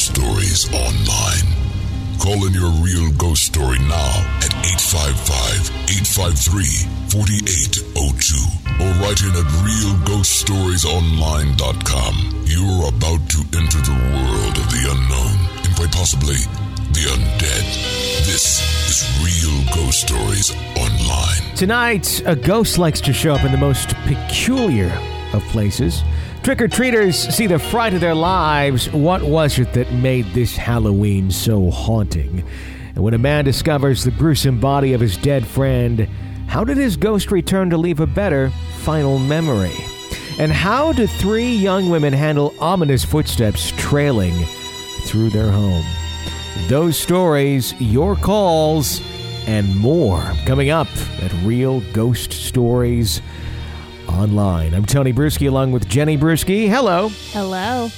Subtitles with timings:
[0.00, 1.44] stories online.
[2.18, 9.44] Call in your real ghost story now at 855 853 4802 or write in at
[9.60, 12.14] realghoststoriesonline.com.
[12.48, 16.40] You're about to enter the world of the unknown and quite possibly
[16.96, 17.68] the undead.
[18.24, 21.44] This is Real Ghost Stories Online.
[21.56, 24.90] Tonight, a ghost likes to show up in the most peculiar
[25.34, 26.02] of places.
[26.50, 28.90] Trick or treaters see the fright of their lives.
[28.90, 32.44] What was it that made this Halloween so haunting?
[32.88, 36.08] And when a man discovers the gruesome body of his dead friend,
[36.48, 39.76] how did his ghost return to leave a better final memory?
[40.40, 44.34] And how do three young women handle ominous footsteps trailing
[45.02, 45.86] through their home?
[46.66, 49.00] Those stories, your calls,
[49.46, 50.88] and more coming up
[51.22, 53.22] at Real Ghost Stories
[54.10, 54.74] Online.
[54.74, 56.68] I'm Tony Brueski along with Jenny Brueski.
[56.68, 57.08] Hello.
[57.32, 57.88] Hello.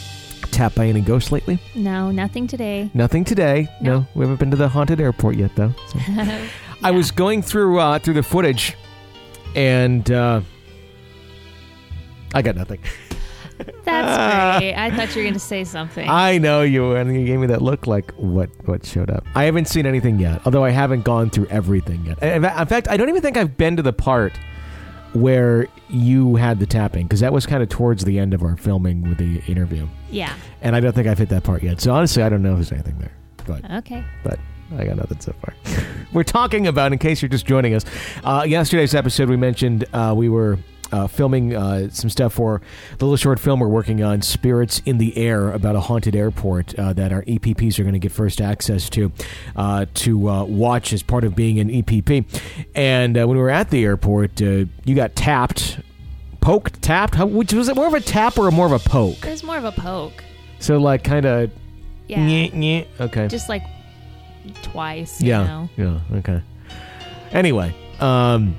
[0.51, 1.59] Tap by any ghosts lately?
[1.75, 2.91] No, nothing today.
[2.95, 3.69] Nothing today.
[3.81, 5.75] No, we haven't been to the haunted airport yet, though.
[5.89, 6.49] so.
[6.83, 8.77] I was going through uh, through the footage,
[9.57, 10.43] and uh,
[12.35, 12.81] I got nothing.
[13.85, 14.75] That's great.
[14.77, 16.09] I thought you were going to say something.
[16.09, 19.25] I know you were, and you gave me that look like what what showed up.
[19.35, 22.23] I haven't seen anything yet, although I haven't gone through everything yet.
[22.23, 24.33] In fa- in fact, I don't even think I've been to the part
[25.15, 28.57] where you had the tapping because that was kind of towards the end of our
[28.57, 30.35] filming with the interview, yeah.
[30.63, 31.81] and I don't think I've hit that part yet.
[31.81, 33.13] So honestly, I don't know if there's anything there,
[33.47, 34.03] but Okay.
[34.25, 34.39] but
[34.79, 35.55] I got nothing so far.
[36.13, 37.85] we're talking about, in case you're just joining us,
[38.25, 40.59] uh, yesterday's episode we mentioned uh, we were
[40.93, 42.61] uh, filming uh, some stuff for
[42.99, 46.75] the little short film we're working on, Spirits in the Air, about a haunted airport
[46.79, 49.11] uh, that our EPPs are going to get first access to
[49.57, 52.25] uh, to uh, watch as part of being an EPP.
[52.75, 55.81] And uh, when we were at the airport, uh, you got tapped.
[56.41, 57.15] Poked, tapped.
[57.15, 59.25] How, which was it more of a tap or more of a poke?
[59.25, 60.25] It was more of a poke.
[60.59, 61.51] So like kind of,
[62.09, 62.83] Yeah.
[63.01, 63.29] okay.
[63.29, 63.63] Just like
[64.63, 65.21] twice.
[65.21, 65.45] You Yeah.
[65.45, 65.69] Know?
[65.77, 66.19] Yeah.
[66.19, 66.43] Okay.
[67.31, 68.57] Anyway, um,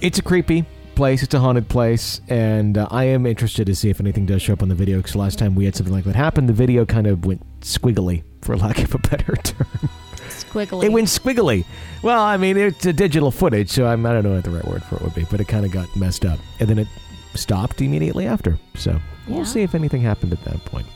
[0.00, 1.22] it's a creepy place.
[1.22, 4.52] It's a haunted place, and uh, I am interested to see if anything does show
[4.52, 4.98] up on the video.
[4.98, 8.22] Because last time we had something like that happen, the video kind of went squiggly,
[8.42, 9.66] for lack of a better term.
[10.28, 10.84] Squiggly.
[10.84, 11.64] It went squiggly.
[12.02, 14.64] Well, I mean, it's a digital footage, so I'm, I don't know what the right
[14.66, 16.88] word for it would be, but it kind of got messed up, and then it
[17.34, 18.58] stopped immediately after.
[18.74, 19.44] So we'll Yeah.
[19.44, 20.86] see if anything happened at that point.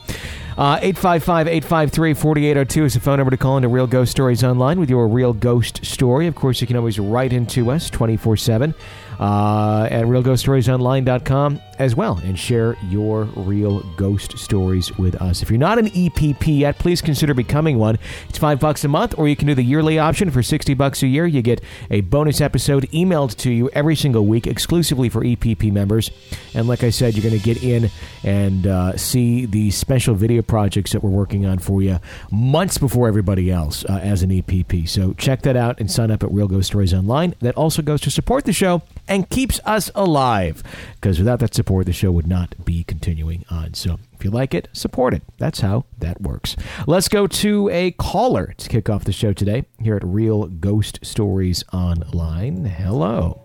[0.56, 5.06] Uh, 855-853-4802 is the phone number to call into Real Ghost Stories Online with your
[5.06, 6.26] real ghost story.
[6.26, 8.74] Of course, you can always write into us 24-7
[9.18, 15.42] uh, at realghoststoriesonline.com as well and share your real ghost stories with us.
[15.42, 17.98] If you're not an EPP yet, please consider becoming one.
[18.28, 21.02] It's five bucks a month, or you can do the yearly option for 60 bucks
[21.02, 21.26] a year.
[21.26, 26.10] You get a bonus episode emailed to you every single week exclusively for EPP members.
[26.54, 27.90] And like I said, you're going to get in
[28.24, 31.98] and uh, see the special video projects that we're working on for you
[32.30, 34.88] months before everybody else uh, as an EPP.
[34.88, 37.34] So check that out and sign up at Real Ghost Stories Online.
[37.40, 40.62] That also goes to support the show and keeps us alive.
[40.94, 43.74] Because without that support, the show would not be continuing on.
[43.74, 45.22] So if you like it, support it.
[45.36, 46.56] That's how that works.
[46.86, 50.98] Let's go to a caller to kick off the show today here at Real Ghost
[51.02, 52.64] Stories Online.
[52.64, 53.42] Hello.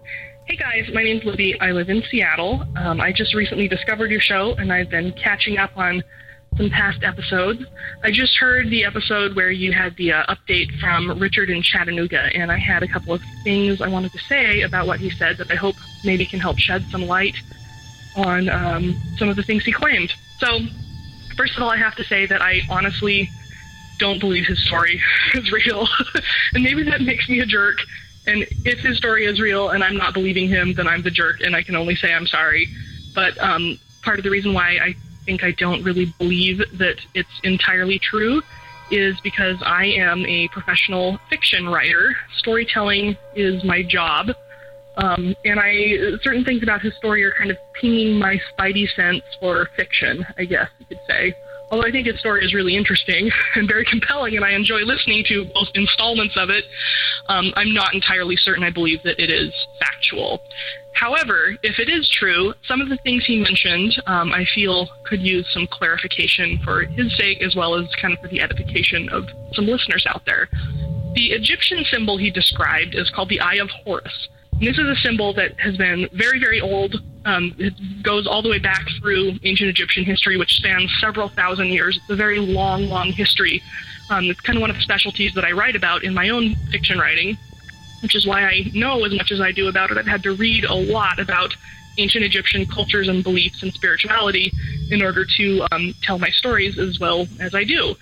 [0.47, 1.59] Hey guys, my name's Libby.
[1.59, 2.65] I live in Seattle.
[2.77, 6.01] Um, I just recently discovered your show and I've been catching up on
[6.55, 7.61] some past episodes.
[8.03, 12.29] I just heard the episode where you had the uh, update from Richard in Chattanooga,
[12.35, 15.37] and I had a couple of things I wanted to say about what he said
[15.39, 17.35] that I hope maybe can help shed some light
[18.15, 20.13] on um, some of the things he claimed.
[20.39, 20.59] So,
[21.35, 23.29] first of all, I have to say that I honestly
[23.99, 25.01] don't believe his story
[25.33, 25.87] is real.
[26.53, 27.77] and maybe that makes me a jerk.
[28.25, 31.41] And if his story is real and I'm not believing him, then I'm the jerk
[31.41, 32.67] and I can only say I'm sorry.
[33.13, 34.95] But um, part of the reason why I
[35.25, 38.41] think I don't really believe that it's entirely true
[38.91, 42.15] is because I am a professional fiction writer.
[42.37, 44.35] Storytelling is my job.
[44.97, 49.23] Um, and I certain things about his story are kind of pinging my spidey sense
[49.39, 51.35] for fiction, I guess you could say.
[51.71, 55.23] Although I think his story is really interesting and very compelling, and I enjoy listening
[55.29, 56.65] to both installments of it,
[57.27, 60.41] um, I'm not entirely certain I believe that it is factual.
[60.93, 65.21] However, if it is true, some of the things he mentioned um, I feel could
[65.21, 69.25] use some clarification for his sake as well as kind of for the edification of
[69.53, 70.47] some listeners out there.
[71.15, 74.29] The Egyptian symbol he described is called the Eye of Horus.
[74.59, 76.95] This is a symbol that has been very, very old.
[77.25, 77.73] Um, it
[78.03, 81.97] goes all the way back through ancient Egyptian history, which spans several thousand years.
[81.97, 83.61] It's a very long, long history.
[84.09, 86.55] Um, it's kind of one of the specialties that I write about in my own
[86.71, 87.37] fiction writing,
[88.01, 89.97] which is why I know as much as I do about it.
[89.97, 91.55] I've had to read a lot about
[91.97, 94.51] ancient Egyptian cultures and beliefs and spirituality
[94.91, 97.95] in order to um, tell my stories as well as I do.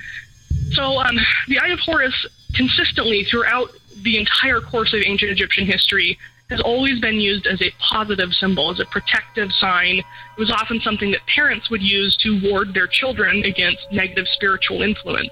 [0.72, 1.18] So um,
[1.48, 3.72] the Eye of Horus consistently throughout
[4.02, 6.18] the entire course of ancient Egyptian history
[6.52, 9.98] has always been used as a positive symbol, as a protective sign.
[9.98, 14.82] It was often something that parents would use to ward their children against negative spiritual
[14.82, 15.32] influence.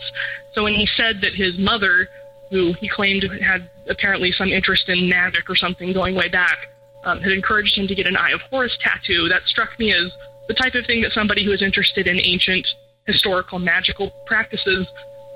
[0.56, 2.08] So when he said that his mother,
[2.50, 6.58] who he claimed had apparently some interest in magic or something going way back,
[7.04, 10.12] um, had encouraged him to get an Eye of Horus tattoo, that struck me as
[10.48, 12.68] the type of thing that somebody who is interested in ancient
[13.06, 14.88] historical magical practices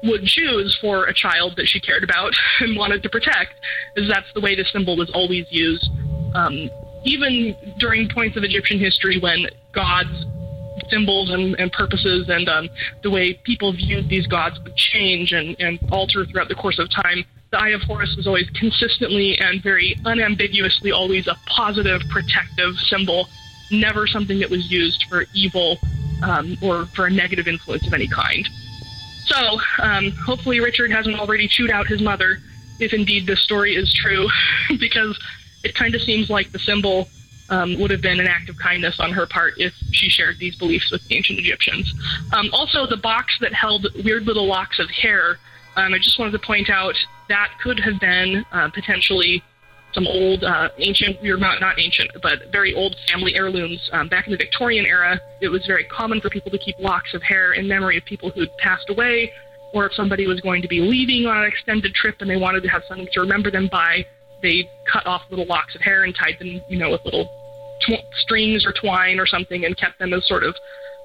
[0.04, 3.54] would choose for a child that she cared about and wanted to protect,
[3.96, 5.88] is that's the way the symbol was always used.
[6.36, 6.70] Um,
[7.06, 10.26] even during points of Egyptian history when gods,
[10.90, 12.70] symbols, and, and purposes and um,
[13.04, 16.90] the way people viewed these gods would change and, and alter throughout the course of
[16.90, 22.74] time, the Eye of Horus was always consistently and very unambiguously always a positive, protective
[22.88, 23.28] symbol,
[23.72, 25.78] never something that was used for evil
[26.24, 28.48] um, or for a negative influence of any kind.
[29.26, 32.40] So, um, hopefully, Richard hasn't already chewed out his mother,
[32.80, 34.28] if indeed this story is true,
[34.80, 35.20] because
[35.64, 37.08] it kind of seems like the symbol
[37.50, 40.56] um, would have been an act of kindness on her part if she shared these
[40.56, 41.94] beliefs with the ancient Egyptians.
[42.34, 45.38] Um, also, the box that held weird little locks of hair,
[45.76, 46.96] um, I just wanted to point out
[47.30, 49.44] that could have been uh, potentially
[49.94, 53.90] some old, uh, ancient, or not, not ancient, but very old family heirlooms.
[53.92, 57.14] Um, back in the Victorian era, it was very common for people to keep locks
[57.14, 59.32] of hair in memory of people who'd passed away,
[59.74, 62.64] or if somebody was going to be leaving on an extended trip and they wanted
[62.64, 64.06] to have something to remember them by,
[64.42, 67.26] they cut off little locks of hair and tied them, you know, with little
[67.82, 70.56] tw- strings or twine or something and kept them as sort of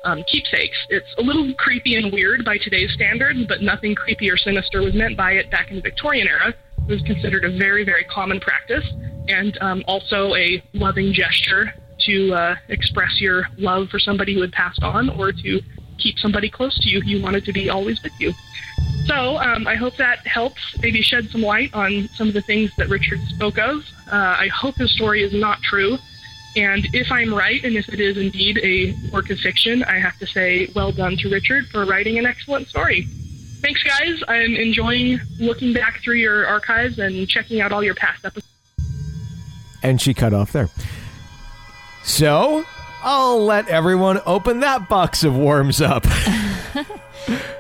[0.05, 0.77] um, keepsakes.
[0.89, 4.95] It's a little creepy and weird by today's standards, but nothing creepy or sinister was
[4.95, 6.55] meant by it back in the Victorian era
[6.89, 8.85] was considered a very, very common practice
[9.29, 14.53] and um, also a loving gesture to uh, express your love for somebody who had
[14.53, 15.61] passed on or to
[15.99, 18.33] keep somebody close to you who you wanted to be always with you.
[19.07, 22.71] So um, I hope that helps maybe shed some light on some of the things
[22.77, 23.85] that Richard spoke of.
[24.11, 25.99] Uh, I hope his story is not true.
[26.57, 30.19] And if I'm right, and if it is indeed a work of fiction, I have
[30.19, 33.07] to say well done to Richard for writing an excellent story.
[33.61, 34.23] Thanks, guys.
[34.29, 38.47] I'm enjoying looking back through your archives and checking out all your past episodes.
[39.83, 40.69] And she cut off there.
[42.05, 42.65] So
[43.03, 46.07] I'll let everyone open that box of worms up.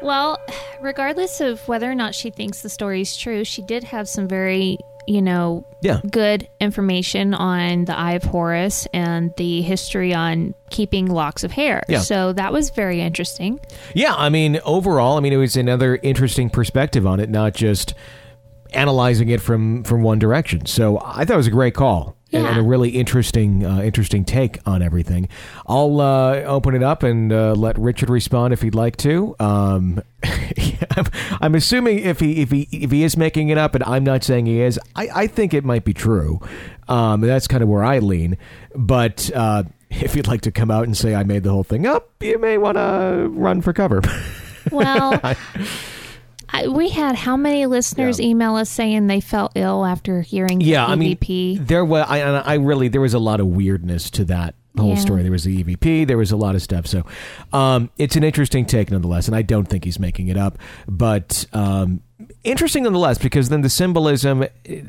[0.00, 0.38] Well,
[0.80, 4.28] regardless of whether or not she thinks the story is true, she did have some
[4.28, 4.78] very,
[5.08, 6.00] you know, Yeah.
[6.10, 11.82] good information on the Eye of Horus and the history on keeping locks of hair.
[11.88, 12.00] Yeah.
[12.00, 13.58] So that was very interesting.
[13.94, 17.94] Yeah, I mean, overall, I mean, it was another interesting perspective on it, not just
[18.75, 20.66] analyzing it from from one direction.
[20.66, 22.46] So I thought it was a great call Yeah.
[22.46, 25.28] and a really interesting uh, interesting take on everything.
[25.66, 29.34] I'll uh, open it up and uh, let Richard respond if he'd like to.
[29.40, 30.02] Um,
[30.96, 31.06] I'm,
[31.40, 34.25] I'm assuming if he if he if he is making it up, and I'm not
[34.25, 36.40] saying he is, I, I think it might be true.
[36.86, 38.36] Um, that's kind of where I lean,
[38.74, 39.31] but.
[39.34, 42.10] Uh, if you'd like to come out and say I made the whole thing up,
[42.20, 44.02] you may want to run for cover.
[44.70, 45.19] Well,
[46.50, 50.86] I, we had how many listeners email us saying they felt ill after hearing yeah,
[50.86, 51.66] the I mean, EVP?
[51.66, 54.94] there was I, I really there was a lot of weirdness to that whole Yeah.
[54.96, 55.22] story.
[55.22, 56.86] There was the EVP, there was a lot of stuff.
[56.86, 57.04] So,
[57.52, 61.44] um, it's an interesting take nonetheless, and I don't think he's making it up, but
[61.52, 62.00] um,
[62.44, 64.44] interesting nonetheless because then the symbolism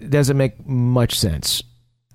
[0.10, 1.64] doesn't make much sense.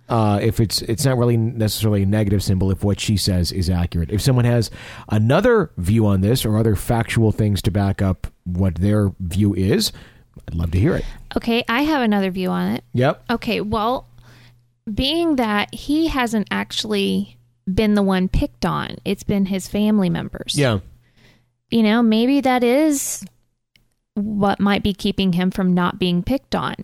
[0.06, 3.70] Uh, if it's it's not really necessarily a negative symbol if what she says is
[3.70, 4.10] accurate.
[4.10, 4.70] If someone has
[5.08, 9.92] another view on this or other factual things to back up what their view is,
[10.46, 11.04] I'd love to hear it.
[11.36, 12.84] Okay, I have another view on it.
[12.92, 13.24] Yep.
[13.30, 14.06] Okay, well,
[14.92, 17.38] being that he hasn't actually
[17.72, 20.54] been the one picked on, it's been his family members.
[20.56, 20.80] Yeah.
[21.70, 23.24] You know, maybe that is
[24.14, 26.74] what might be keeping him from not being picked on.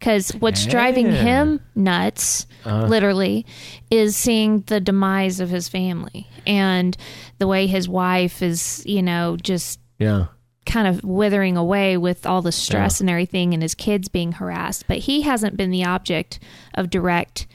[0.00, 2.86] Because what's driving him nuts, Uh-huh.
[2.86, 3.44] literally,
[3.90, 6.96] is seeing the demise of his family and
[7.38, 10.26] the way his wife is, you know, just Yeah.
[10.64, 14.86] kind of withering away with all the stress and everything and his kids being harassed.
[14.88, 16.38] But he hasn't been the object
[16.74, 17.46] of direct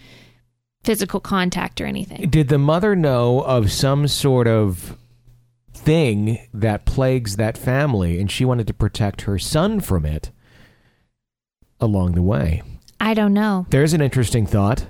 [0.83, 2.29] physical contact or anything.
[2.29, 4.95] Did the mother know of some sort of
[5.73, 10.29] thing that plagues that family and she wanted to protect her son from it
[11.85, 12.61] along the way?
[12.99, 14.85] i don't know There's an interesting thought.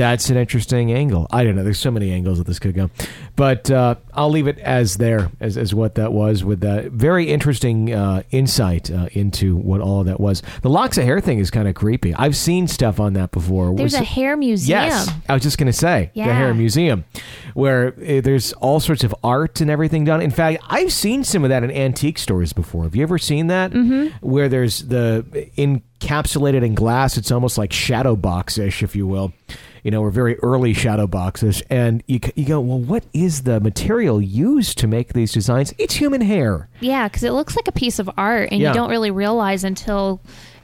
[0.00, 1.26] That's an interesting angle.
[1.30, 1.62] I don't know.
[1.62, 2.88] There's so many angles that this could go,
[3.36, 6.42] but uh, I'll leave it as there as, as what that was.
[6.42, 10.42] With that very interesting uh, insight uh, into what all of that was.
[10.62, 12.14] The locks of hair thing is kind of creepy.
[12.14, 13.74] I've seen stuff on that before.
[13.76, 14.80] There's Was- a hair museum.
[14.80, 17.04] Yes, I was just going to say the hair museum,
[17.52, 20.22] where uh, there's all sorts of art and everything done.
[20.22, 22.84] In fact, I've seen some of that in antique stores before.
[22.84, 23.72] Have you ever seen that?
[23.72, 24.26] Mm-hmm.
[24.26, 25.26] Where there's the
[25.58, 27.18] encapsulated in glass.
[27.18, 29.34] It's almost like shadow box ish, if you will.
[29.82, 33.60] You know, or very early shadow boxes, and you you go, well, what is the
[33.60, 35.72] material used to make these designs?
[35.78, 36.68] It's human hair.
[36.80, 38.68] Yeah, because it looks like a piece of art, and Yeah.
[38.68, 40.20] you don't really realize until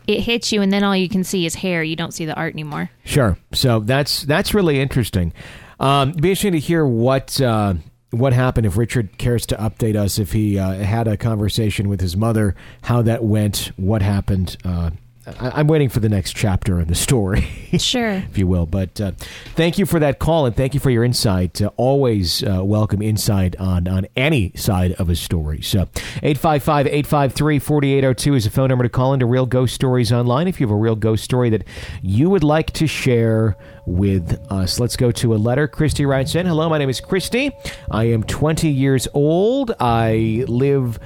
[0.07, 1.83] it hits you, and then all you can see is hair.
[1.83, 2.91] You don't see the art anymore.
[3.05, 3.37] Sure.
[3.53, 5.33] So that's that's really interesting.
[5.81, 7.75] Um, it'd be interesting to hear what uh,
[8.11, 12.01] what happened if Richard cares to update us if he uh, had a conversation with
[12.01, 14.57] his mother, how that went, what happened.
[14.65, 14.91] Uh,
[15.27, 17.49] I- I'm waiting for the next chapter in the story.
[17.79, 18.13] Sure.
[18.13, 18.65] if you will.
[18.65, 19.11] But uh,
[19.55, 21.61] thank you for that call and thank you for your insight.
[21.61, 25.61] Uh, always uh, welcome insight on, on any side of a story.
[25.61, 25.81] So
[26.23, 30.59] 855 853 4802 is a phone number to call into Real Ghost Stories Online if
[30.59, 31.65] you have a real ghost story that
[32.01, 34.81] you would like to share with us.
[34.81, 35.69] Let's go to a letter.
[35.69, 37.51] Christy writes in Hello, my name is Christy.
[37.91, 39.73] I am 20 years old.
[39.81, 40.99] I live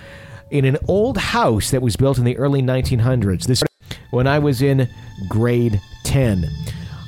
[0.50, 3.47] in an old house that was built in the early 1900s.
[3.47, 3.65] This
[4.11, 4.89] when I was in
[5.29, 6.49] grade 10.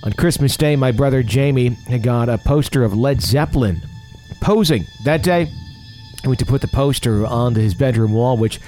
[0.04, 3.80] On Christmas Day, my brother Jamie had got a poster of Led Zeppelin
[4.40, 4.84] posing.
[5.04, 5.48] That day,
[6.24, 8.60] I went to put the poster onto his bedroom wall, which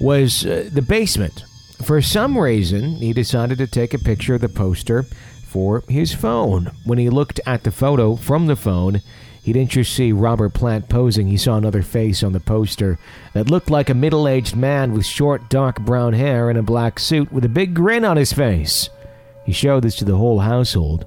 [0.00, 1.44] was uh, the basement.
[1.84, 5.04] For some reason, he decided to take a picture of the poster
[5.46, 6.70] for his phone.
[6.84, 9.00] When he looked at the photo from the phone,
[9.42, 12.98] he didn't just see Robert Plant posing, he saw another face on the poster
[13.32, 16.98] that looked like a middle aged man with short, dark brown hair and a black
[16.98, 18.90] suit with a big grin on his face.
[19.46, 21.06] He showed this to the whole household.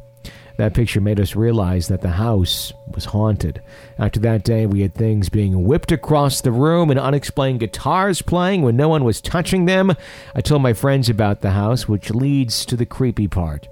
[0.58, 3.62] That picture made us realize that the house was haunted.
[3.98, 8.62] After that day, we had things being whipped across the room and unexplained guitars playing
[8.62, 9.94] when no one was touching them.
[10.36, 13.68] I told my friends about the house, which leads to the creepy part.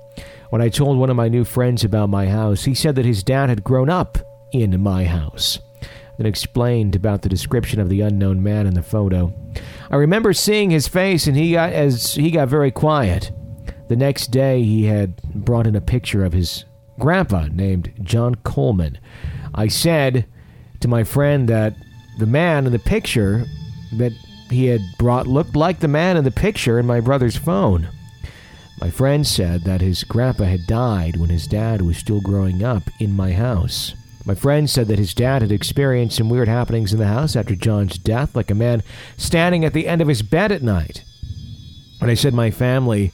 [0.50, 3.24] When I told one of my new friends about my house, he said that his
[3.24, 4.18] dad had grown up
[4.52, 5.60] in my house.
[6.18, 9.34] Then explained about the description of the unknown man in the photo.
[9.90, 13.32] I remember seeing his face, and he got as he got very quiet.
[13.88, 16.66] The next day, he had brought in a picture of his
[17.00, 19.00] grandpa named John Coleman.
[19.54, 20.26] I said
[20.80, 21.76] to my friend that
[22.20, 23.46] the man in the picture
[23.94, 24.14] that
[24.50, 27.90] he had brought looked like the man in the picture in my brother's phone.
[28.80, 32.84] My friend said that his grandpa had died when his dad was still growing up
[33.00, 33.94] in my house.
[34.24, 37.56] My friend said that his dad had experienced some weird happenings in the house after
[37.56, 38.84] John's death, like a man
[39.18, 41.04] standing at the end of his bed at night.
[42.00, 43.12] When I said my family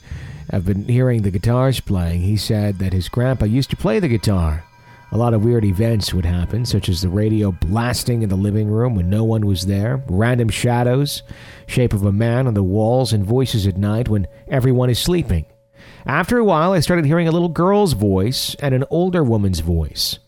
[0.50, 4.08] have been hearing the guitars playing, he said that his grandpa used to play the
[4.08, 4.64] guitar.
[5.10, 8.68] A lot of weird events would happen, such as the radio blasting in the living
[8.68, 11.22] room when no one was there, random shadows,
[11.66, 15.46] shape of a man on the walls, and voices at night when everyone is sleeping.
[16.04, 20.18] After a while, I started hearing a little girl's voice and an older woman's voice.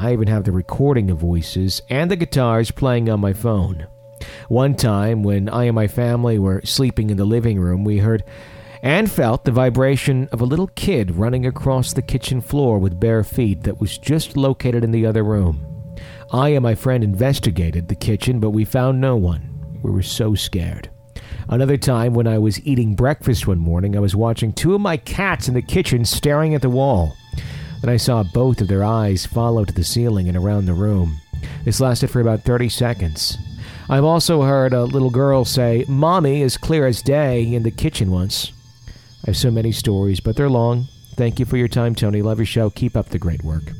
[0.00, 3.86] I even have the recording of voices and the guitars playing on my phone.
[4.48, 8.24] One time, when I and my family were sleeping in the living room, we heard
[8.82, 13.22] and felt the vibration of a little kid running across the kitchen floor with bare
[13.22, 15.66] feet that was just located in the other room.
[16.32, 19.78] I and my friend investigated the kitchen, but we found no one.
[19.82, 20.88] We were so scared.
[21.50, 24.96] Another time, when I was eating breakfast one morning, I was watching two of my
[24.96, 27.14] cats in the kitchen staring at the wall.
[27.80, 31.20] Then I saw both of their eyes follow to the ceiling and around the room.
[31.64, 33.38] This lasted for about 30 seconds.
[33.88, 38.10] I've also heard a little girl say, Mommy, as clear as day, in the kitchen
[38.10, 38.52] once.
[39.24, 40.86] I have so many stories, but they're long.
[41.16, 42.22] Thank you for your time, Tony.
[42.22, 42.70] Love your show.
[42.70, 43.72] Keep up the great work.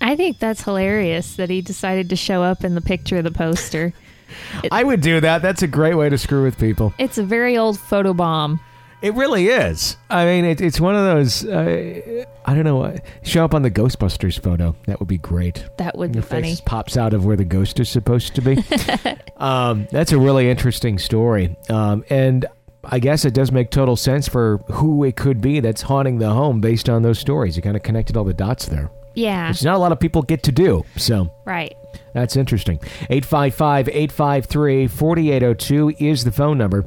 [0.00, 3.30] I think that's hilarious that he decided to show up in the picture of the
[3.30, 3.92] poster.
[4.72, 5.42] I would do that.
[5.42, 6.94] That's a great way to screw with people.
[6.98, 8.60] It's a very old photo bomb.
[9.02, 9.96] It really is.
[10.10, 11.44] I mean, it, it's one of those.
[11.46, 12.82] Uh, I don't know.
[12.82, 14.76] uh, Show up on the Ghostbusters photo.
[14.86, 15.64] That would be great.
[15.78, 16.42] That would be Your funny.
[16.50, 18.62] face pops out of where the ghost is supposed to be.
[19.38, 21.56] um, that's a really interesting story.
[21.70, 22.44] Um, and
[22.84, 26.30] I guess it does make total sense for who it could be that's haunting the
[26.30, 27.56] home based on those stories.
[27.56, 28.90] You kind of connected all the dots there.
[29.14, 30.84] Yeah, Which not a lot of people get to do.
[30.96, 31.74] So right.
[32.14, 32.76] that's interesting.
[33.10, 36.84] 855 853 4802 is the phone number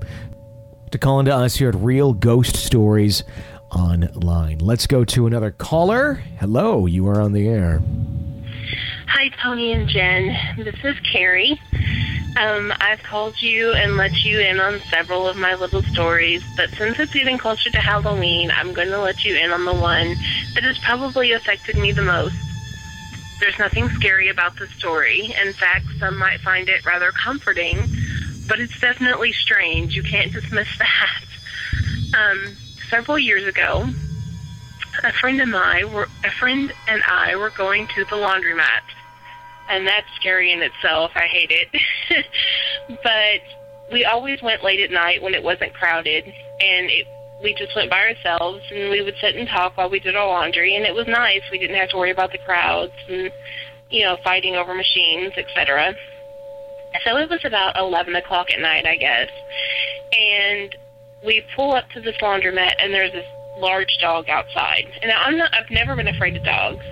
[0.94, 3.24] to call into us here at Real Ghost Stories
[3.72, 4.60] Online.
[4.60, 6.22] Let's go to another caller.
[6.40, 7.82] Hello, you are on the air.
[9.08, 10.38] Hi, Tony and Jen.
[10.56, 11.60] This is Carrie.
[12.38, 16.70] Um, I've called you and let you in on several of my little stories, but
[16.70, 20.14] since it's getting closer to Halloween, I'm going to let you in on the one
[20.54, 22.36] that has probably affected me the most.
[23.40, 25.34] There's nothing scary about the story.
[25.44, 27.80] In fact, some might find it rather comforting,
[28.48, 29.96] but it's definitely strange.
[29.96, 32.18] You can't dismiss that.
[32.18, 32.56] Um,
[32.90, 33.90] several years ago,
[35.04, 38.84] a friend and I were a friend and I were going to the laundromat
[39.70, 41.12] and that's scary in itself.
[41.16, 42.26] I hate it.
[43.04, 47.08] but we always went late at night when it wasn't crowded, and it,
[47.42, 50.28] we just went by ourselves, and we would sit and talk while we did our
[50.28, 51.42] laundry, and it was nice.
[51.52, 53.32] We didn't have to worry about the crowds and
[53.90, 55.96] you know fighting over machines, etc.
[57.06, 59.30] So it was about eleven o'clock at night, I guess,
[60.12, 60.76] and
[61.26, 63.26] we pull up to this laundromat, and there's this
[63.58, 64.86] large dog outside.
[65.02, 65.54] And I'm not.
[65.54, 66.84] I've never been afraid of dogs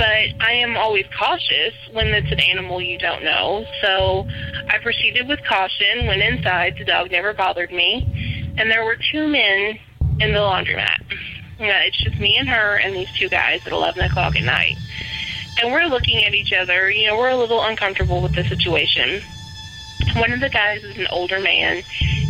[0.00, 3.66] but I am always cautious when it's an animal you don't know.
[3.82, 4.26] So
[4.66, 6.76] I proceeded with caution, went inside.
[6.78, 8.54] The dog never bothered me.
[8.56, 9.78] And there were two men
[10.20, 11.04] in the laundromat.
[11.58, 14.76] Yeah, it's just me and her and these two guys at 11 o'clock at night.
[15.60, 16.90] And we're looking at each other.
[16.90, 19.20] You know, we're a little uncomfortable with the situation.
[20.16, 21.82] One of the guys is an older man,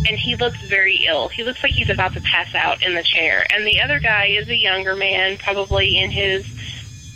[0.07, 1.29] and he looks very ill.
[1.29, 3.45] He looks like he's about to pass out in the chair.
[3.53, 6.45] And the other guy is a younger man, probably in his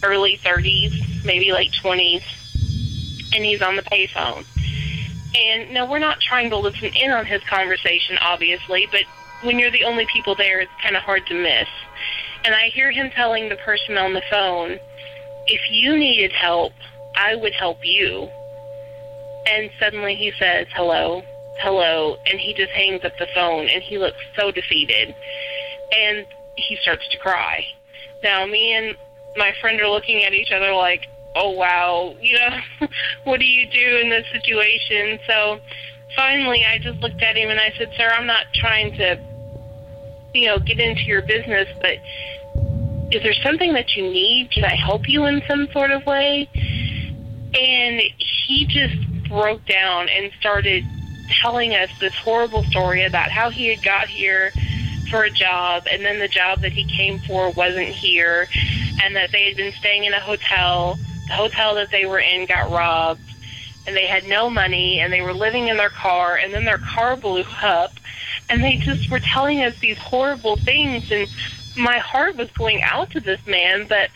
[0.04, 2.24] early 30s, maybe late 20s,
[3.36, 4.46] and he's on the payphone.
[5.36, 9.04] And no, we're not trying to listen in on his conversation, obviously, but
[9.42, 11.68] when you're the only people there, it's kind of hard to miss.
[12.46, 14.80] And I hear him telling the person on the phone,
[15.48, 16.74] if you needed help,
[17.16, 18.30] I would help you.
[19.48, 21.22] And suddenly he says, hello,
[21.60, 25.16] hello, and he just hangs up the phone and he looks so defeated.
[25.92, 26.26] And
[26.56, 27.64] he starts to cry.
[28.24, 28.96] Now, me and
[29.38, 32.88] my friend are looking at each other like, oh wow, you know,
[33.26, 35.20] what do you do in this situation?
[35.28, 35.60] So
[36.16, 39.20] finally, I just looked at him and I said, sir, I'm not trying to,
[40.34, 41.98] you know, get into your business, but
[43.16, 44.52] is there something that you need?
[44.52, 46.50] Can I help you in some sort of way?
[47.58, 50.84] And he just broke down and started
[51.42, 54.52] telling us this horrible story about how he had got here
[55.10, 58.50] for a job and then the job that he came for wasn't here
[59.02, 60.98] and that they had been staying in a hotel.
[61.28, 63.22] The hotel that they were in got robbed,
[63.88, 66.80] and they had no money, and they were living in their car, and then their
[66.80, 67.94] car blew up,
[68.50, 71.28] and they just were telling us these horrible things, and
[71.78, 74.10] my heart was going out to this man, but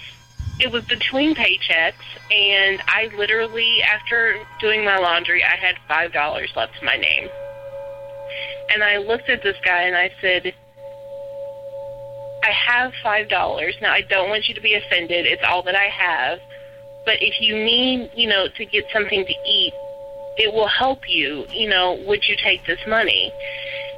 [0.60, 1.94] it was between paychecks,
[2.32, 7.30] and I literally, after doing my laundry, I had five dollars left to my name.
[8.72, 10.54] And I looked at this guy and I said,
[12.44, 13.76] I have five dollars.
[13.82, 15.26] Now I don't want you to be offended.
[15.26, 16.40] It's all that I have.
[17.06, 19.74] But if you need, you know, to get something to eat,
[20.38, 21.46] it will help you.
[21.52, 23.32] You know, would you take this money?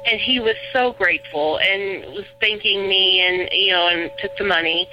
[0.04, 4.44] And he was so grateful and was thanking me and you know and took the
[4.44, 4.88] money.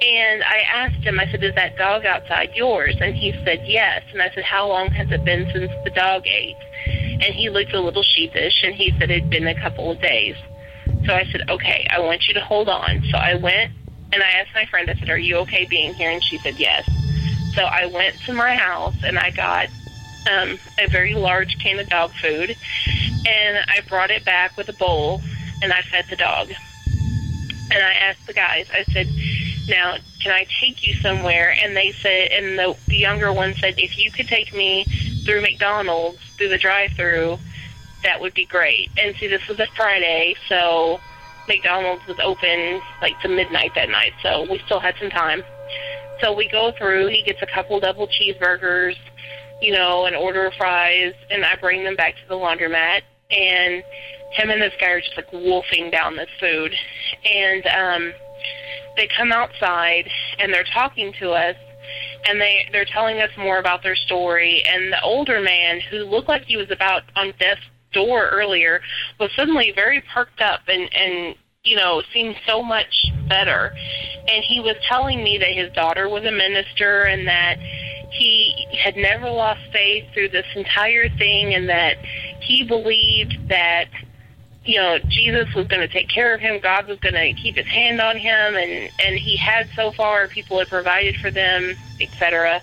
[0.00, 2.96] And I asked him, I said, Is that dog outside yours?
[3.00, 4.02] And he said, Yes.
[4.12, 6.56] And I said, How long has it been since the dog ate?
[6.86, 10.36] And he looked a little sheepish and he said it'd been a couple of days.
[11.06, 13.02] So I said, okay, I want you to hold on.
[13.10, 13.72] So I went
[14.12, 16.10] and I asked my friend, I said, are you okay being here?
[16.10, 16.84] And she said, yes.
[17.54, 19.68] So I went to my house and I got
[20.30, 22.56] um, a very large can of dog food
[23.26, 25.20] and I brought it back with a bowl
[25.62, 26.50] and I fed the dog.
[27.70, 29.08] And I asked the guys, I said,
[29.68, 31.56] now, can I take you somewhere?
[31.60, 34.84] And they said, and the, the younger one said, if you could take me
[35.24, 37.38] through McDonald's, through the drive through,
[38.04, 38.90] that would be great.
[38.96, 41.00] And see, this was a Friday, so
[41.48, 45.42] McDonald's was open like to midnight that night, so we still had some time.
[46.20, 47.08] So we go through.
[47.08, 48.96] He gets a couple double cheeseburgers,
[49.60, 53.02] you know, an order of fries, and I bring them back to the laundromat.
[53.30, 53.82] And
[54.32, 56.72] him and this guy are just like wolfing down this food,
[57.24, 58.12] and um,
[58.96, 61.56] they come outside and they're talking to us,
[62.28, 64.62] and they they're telling us more about their story.
[64.66, 68.80] And the older man, who looked like he was about on death's door earlier
[69.18, 73.72] was suddenly very perked up and and you know seemed so much better
[74.28, 77.56] and he was telling me that his daughter was a minister and that
[78.10, 81.96] he had never lost faith through this entire thing and that
[82.40, 83.86] he believed that
[84.64, 87.56] you know Jesus was going to take care of him God was going to keep
[87.56, 91.74] his hand on him and and he had so far people had provided for them
[92.00, 92.62] etc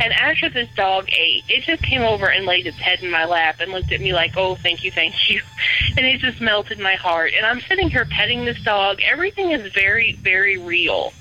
[0.00, 3.24] and after this dog ate, it just came over and laid its head in my
[3.24, 5.40] lap and looked at me like, oh, thank you, thank you.
[5.96, 7.34] And it just melted my heart.
[7.36, 9.00] And I'm sitting here petting this dog.
[9.00, 11.12] Everything is very, very real.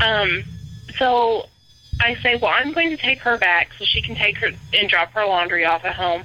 [0.00, 0.44] Um,
[0.96, 1.48] so
[2.00, 4.88] I say, well, I'm going to take her back so she can take her and
[4.88, 6.24] drop her laundry off at home.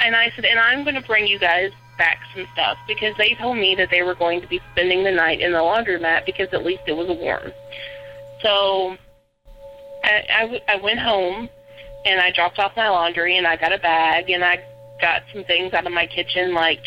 [0.00, 3.34] And I said, and I'm going to bring you guys back some stuff because they
[3.34, 6.48] told me that they were going to be spending the night in the laundromat because
[6.52, 7.52] at least it was warm.
[8.42, 8.96] So
[10.02, 11.48] I, I, I went home
[12.04, 14.64] and I dropped off my laundry and I got a bag and I
[15.00, 16.80] got some things out of my kitchen like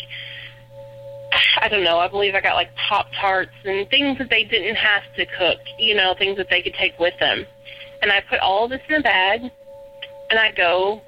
[1.60, 4.76] I don't know, I believe I got like Pop Tarts and things that they didn't
[4.76, 7.46] have to cook, you know, things that they could take with them.
[8.02, 9.50] And I put all this in a bag
[10.30, 11.00] and I go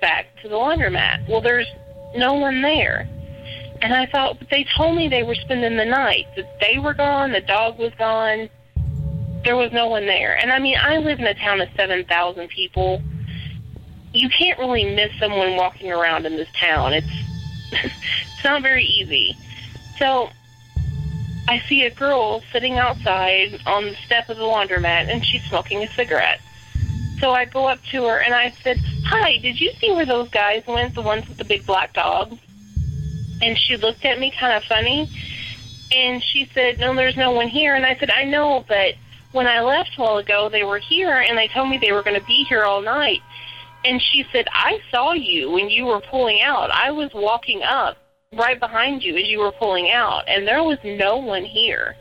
[0.00, 1.28] back to the laundromat.
[1.28, 1.68] Well, there's
[2.14, 3.08] no one there.
[3.80, 6.26] And I thought, but they told me they were spending the night.
[6.36, 8.50] That they were gone, the dog was gone.
[9.44, 10.36] There was no one there.
[10.36, 13.02] And I mean, I live in a town of 7,000 people.
[14.12, 16.92] You can't really miss someone walking around in this town.
[16.92, 17.06] It's
[17.72, 19.36] it's not very easy.
[19.98, 20.30] So
[21.48, 25.82] I see a girl sitting outside on the step of the laundromat and she's smoking
[25.82, 26.42] a cigarette.
[27.20, 30.28] So I go up to her and I said, Hi, did you see where those
[30.28, 32.36] guys went, the ones with the big black dogs?
[33.40, 35.08] And she looked at me kind of funny
[35.90, 37.74] and she said, No, there's no one here.
[37.74, 38.96] And I said, I know, but
[39.32, 42.02] when I left a while ago, they were here and they told me they were
[42.02, 43.22] going to be here all night.
[43.86, 46.70] And she said, I saw you when you were pulling out.
[46.70, 47.96] I was walking up
[48.34, 51.96] right behind you as you were pulling out, and there was no one here.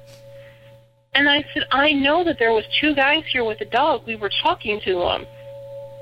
[1.13, 4.06] And I said, I know that there was two guys here with a dog.
[4.06, 5.26] We were talking to them.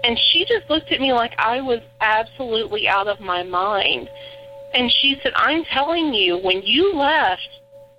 [0.04, 4.10] And she just looked at me like I was absolutely out of my mind.
[4.74, 7.48] And she said, I'm telling you, when you left,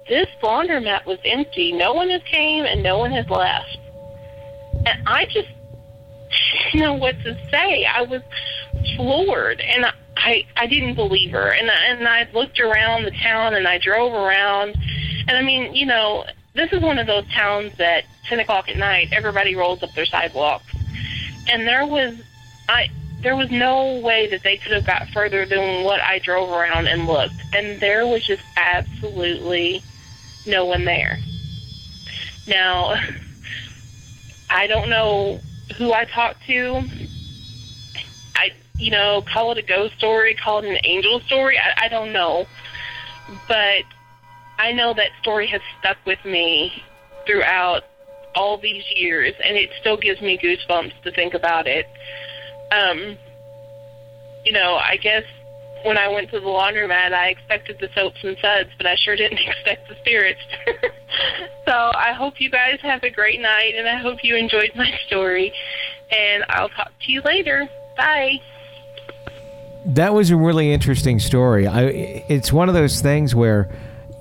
[0.08, 1.72] this laundromat was empty.
[1.72, 3.78] No one has came and no one has left.
[4.84, 5.48] And I just
[6.72, 7.86] didn't know what to say.
[7.86, 8.20] I was
[8.94, 9.60] floored.
[9.60, 9.92] And I,
[10.26, 14.12] I I didn't believe her, and and I looked around the town and I drove
[14.12, 14.76] around,
[15.28, 18.76] and I mean, you know, this is one of those towns that ten o'clock at
[18.76, 20.74] night everybody rolls up their sidewalks,
[21.46, 22.16] and there was
[22.68, 22.88] I
[23.22, 26.88] there was no way that they could have got further than what I drove around
[26.88, 29.80] and looked, and there was just absolutely
[30.44, 31.20] no one there.
[32.48, 32.96] Now,
[34.50, 35.38] I don't know
[35.78, 37.15] who I talked to
[38.78, 41.58] you know, call it a ghost story, call it an angel story.
[41.58, 42.46] I, I don't know.
[43.48, 43.84] But
[44.58, 46.82] I know that story has stuck with me
[47.26, 47.82] throughout
[48.34, 51.86] all these years, and it still gives me goosebumps to think about it.
[52.70, 53.16] Um,
[54.44, 55.24] you know, I guess
[55.84, 59.16] when I went to the laundromat, I expected the soaps and suds, but I sure
[59.16, 60.40] didn't expect the spirits.
[61.66, 64.90] so I hope you guys have a great night, and I hope you enjoyed my
[65.06, 65.52] story.
[66.10, 67.68] And I'll talk to you later.
[67.96, 68.40] Bye.
[69.86, 71.66] That was a really interesting story.
[71.66, 71.82] I,
[72.28, 73.70] it's one of those things where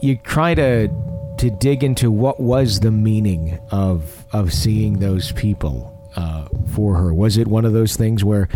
[0.01, 0.89] you try to
[1.37, 7.13] to dig into what was the meaning of of seeing those people uh, for her.
[7.13, 8.47] Was it one of those things where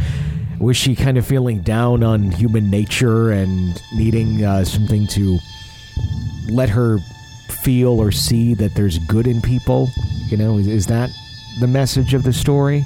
[0.59, 5.39] was she kind of feeling down on human nature and needing uh, something to
[6.51, 6.99] let her
[7.63, 9.89] feel or see that there's good in people?
[10.27, 11.09] You know, is, is that
[11.59, 12.85] the message of the story?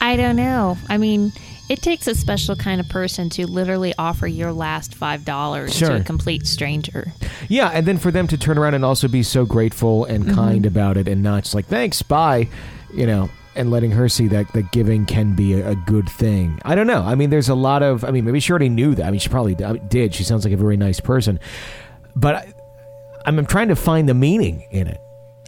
[0.00, 0.76] I don't know.
[0.88, 1.32] I mean,
[1.68, 5.88] it takes a special kind of person to literally offer your last five dollars Sure.
[5.88, 7.12] to a complete stranger.
[7.48, 10.34] Yeah, and then for them to turn around and also be so grateful and mm-hmm.
[10.34, 12.48] kind about it and not just like, thanks, bye,
[12.94, 16.60] you know, and letting her see that, that giving can be a, a good thing.
[16.64, 17.02] I don't know.
[17.02, 19.06] I mean, there's a lot of, I mean, maybe she already knew that.
[19.06, 19.54] I mean, she probably
[19.88, 20.14] did.
[20.14, 21.40] She sounds like a very nice person.
[22.14, 22.54] But I,
[23.24, 25.00] I'm, I'm trying to find the meaning in it.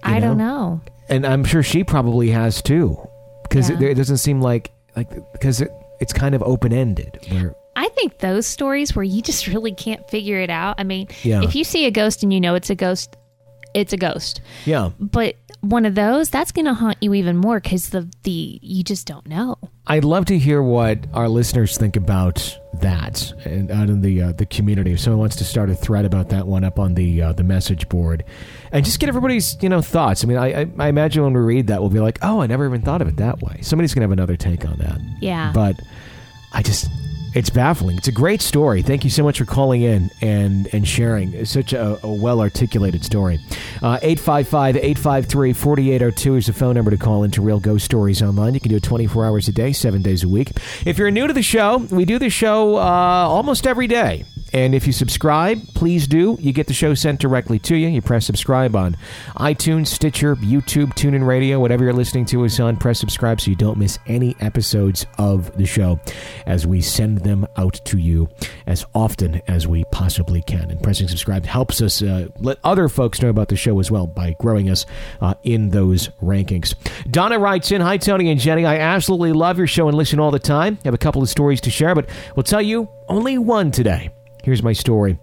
[0.02, 0.81] I don't know.
[1.09, 2.98] And I'm sure she probably has too.
[3.42, 3.76] Because Yeah.
[3.76, 7.18] it, it doesn't seem like, like, because it, it's kind of open ended.
[7.30, 10.76] Where, I think those stories where you just really can't figure it out.
[10.78, 11.42] I mean, Yeah.
[11.42, 13.16] if you see a ghost and you know it's a ghost,
[13.74, 14.40] it's a ghost.
[14.64, 14.90] yeah.
[14.98, 18.85] But one of those, that's going to haunt you even more because the the you
[18.85, 19.57] just don't know.
[19.87, 24.33] I'd love to hear what our listeners think about that and out in the uh,
[24.33, 24.92] the community.
[24.92, 27.42] If someone wants to start a thread about that one up on the uh, the
[27.42, 28.25] message board,
[28.71, 30.23] and just get everybody's you know thoughts.
[30.25, 32.47] I mean, I, I I imagine when we read that, we'll be like, oh, I
[32.47, 33.59] never even thought of it that way.
[33.62, 35.01] Somebody's gonna have another take on that.
[35.21, 35.53] Yeah.
[35.53, 35.81] But
[36.53, 36.88] I just.
[37.38, 37.98] It's baffling.
[37.98, 38.83] It's a great story.
[38.83, 41.35] Thank you so much for calling in and, and sharing.
[41.35, 43.38] It's such a, a well articulated story.
[43.81, 48.55] Uh, 855 853 4802 is the phone number to call into Real Ghost Stories Online.
[48.55, 50.51] You can do it 24 hours a day, seven days a week.
[50.85, 54.24] If you're new to the show, we do the show uh, almost every day.
[54.52, 56.37] And if you subscribe, please do.
[56.40, 57.88] You get the show sent directly to you.
[57.88, 58.96] You press subscribe on
[59.37, 62.76] iTunes, Stitcher, YouTube, TuneIn Radio, whatever you're listening to us on.
[62.76, 66.00] Press subscribe so you don't miss any episodes of the show
[66.46, 68.28] as we send them out to you
[68.66, 70.70] as often as we possibly can.
[70.70, 74.06] And pressing subscribe helps us uh, let other folks know about the show as well
[74.06, 74.87] by growing us
[75.20, 76.74] uh, in those rankings.
[77.11, 78.64] Donna writes in Hi, Tony and Jenny.
[78.64, 80.78] I absolutely love your show and listen all the time.
[80.84, 84.11] I have a couple of stories to share, but we'll tell you only one today.
[84.48, 85.18] Here's my story.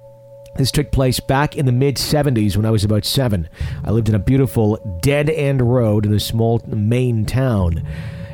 [0.55, 3.49] This took place back in the mid 70s when I was about seven.
[3.83, 7.83] I lived in a beautiful dead end road in a small Maine town.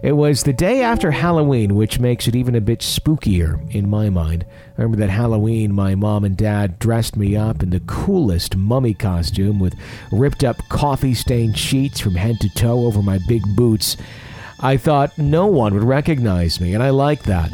[0.04, 4.10] It was the day after Halloween, which makes it even a bit spookier in my
[4.10, 4.45] mind.
[4.77, 8.93] I remember that Halloween, my mom and dad dressed me up in the coolest mummy
[8.93, 9.80] costume with
[10.12, 13.95] ripped up coffee stained sheets from head to toe over my big boots.
[14.60, 17.54] I thought no one would recognize me, and I liked that.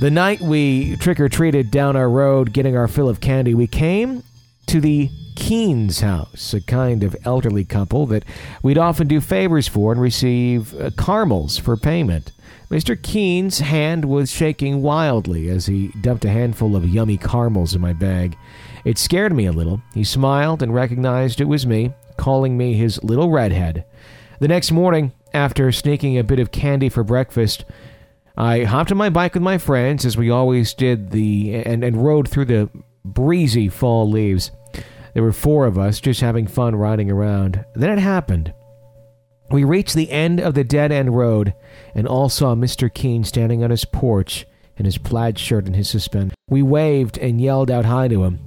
[0.00, 3.66] The night we trick or treated down our road getting our fill of candy, we
[3.66, 4.22] came
[4.66, 8.24] to the Keen's house, a kind of elderly couple that
[8.62, 12.30] we'd often do favors for and receive uh, caramels for payment.
[12.70, 13.00] Mr.
[13.02, 17.92] Keen's hand was shaking wildly as he dumped a handful of yummy caramels in my
[17.92, 18.36] bag.
[18.84, 19.82] It scared me a little.
[19.94, 23.84] He smiled and recognized it was me, calling me his little redhead.
[24.38, 27.64] The next morning, after sneaking a bit of candy for breakfast,
[28.38, 32.04] I hopped on my bike with my friends, as we always did, the and, and
[32.04, 32.70] rode through the
[33.04, 34.52] breezy fall leaves.
[35.12, 37.64] There were four of us just having fun riding around.
[37.74, 38.54] Then it happened.
[39.50, 41.52] We reached the end of the dead end road
[41.96, 42.92] and all saw Mr.
[42.94, 44.46] Keene standing on his porch
[44.76, 46.36] in his plaid shirt and his suspenders.
[46.48, 48.38] We waved and yelled out hi to him.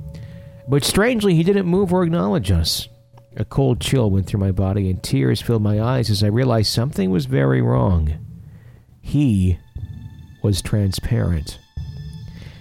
[0.70, 2.88] But strangely, he didn't move or acknowledge us.
[3.36, 6.72] A cold chill went through my body and tears filled my eyes as I realized
[6.72, 8.26] something was very wrong.
[9.02, 9.60] He
[10.42, 11.60] was transparent.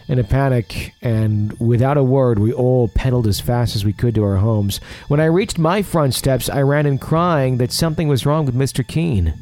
[0.09, 4.17] In a panic and without a word, we all pedaled as fast as we could
[4.17, 4.81] to our homes.
[5.07, 8.57] When I reached my front steps, I ran in crying that something was wrong with
[8.57, 8.85] Mr.
[8.85, 9.35] Keen.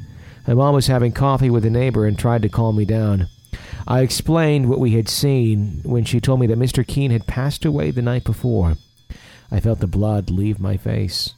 [0.47, 3.29] My mom was having coffee with a neighbor and tried to calm me down.
[3.87, 6.87] I explained what we had seen when she told me that Mr.
[6.87, 8.75] Keen had passed away the night before.
[9.51, 11.33] I felt the blood leave my face.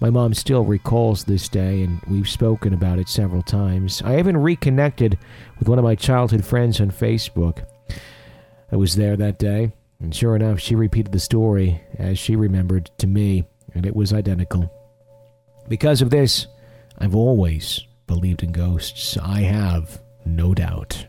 [0.00, 4.00] My mom still recalls this day, and we've spoken about it several times.
[4.04, 5.18] I even reconnected
[5.58, 7.64] with one of my childhood friends on Facebook.
[8.70, 12.90] I was there that day, and sure enough, she repeated the story as she remembered
[12.98, 14.72] to me, and it was identical.
[15.68, 16.46] Because of this,
[16.98, 19.18] I've always believed in ghosts.
[19.18, 21.06] I have no doubt.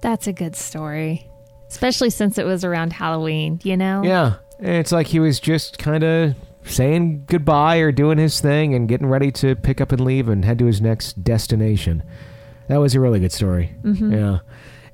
[0.00, 1.28] That's a good story.
[1.68, 4.02] Especially since it was around Halloween, you know?
[4.02, 4.36] Yeah.
[4.60, 6.34] It's like he was just kind of
[6.66, 10.44] saying goodbye or doing his thing and getting ready to pick up and leave and
[10.44, 12.02] head to his next destination.
[12.68, 13.74] That was a really good story.
[13.82, 14.12] Mm-hmm.
[14.12, 14.38] Yeah.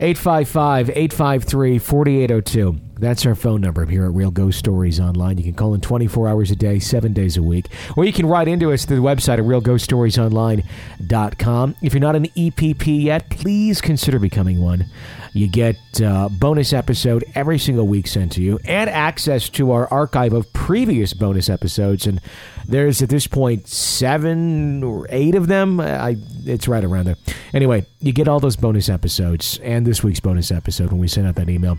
[0.03, 2.77] 855 853 4802.
[2.99, 5.39] That's our phone number here at Real Ghost Stories Online.
[5.39, 7.67] You can call in 24 hours a day, seven days a week.
[7.97, 11.77] Or you can write into us through the website at realghoststoriesonline.com.
[11.83, 14.87] If you're not an EPP yet, please consider becoming one.
[15.35, 19.87] You get uh, bonus episode every single week sent to you and access to our
[19.87, 22.09] archive of previous bonus episodes.
[22.09, 22.21] And
[22.67, 25.81] there's at this point seven or eight of them.
[25.81, 27.17] I it's right around there.
[27.55, 31.27] Anyway, you get all those bonus episodes and this week's bonus episode when we send
[31.27, 31.79] out that email,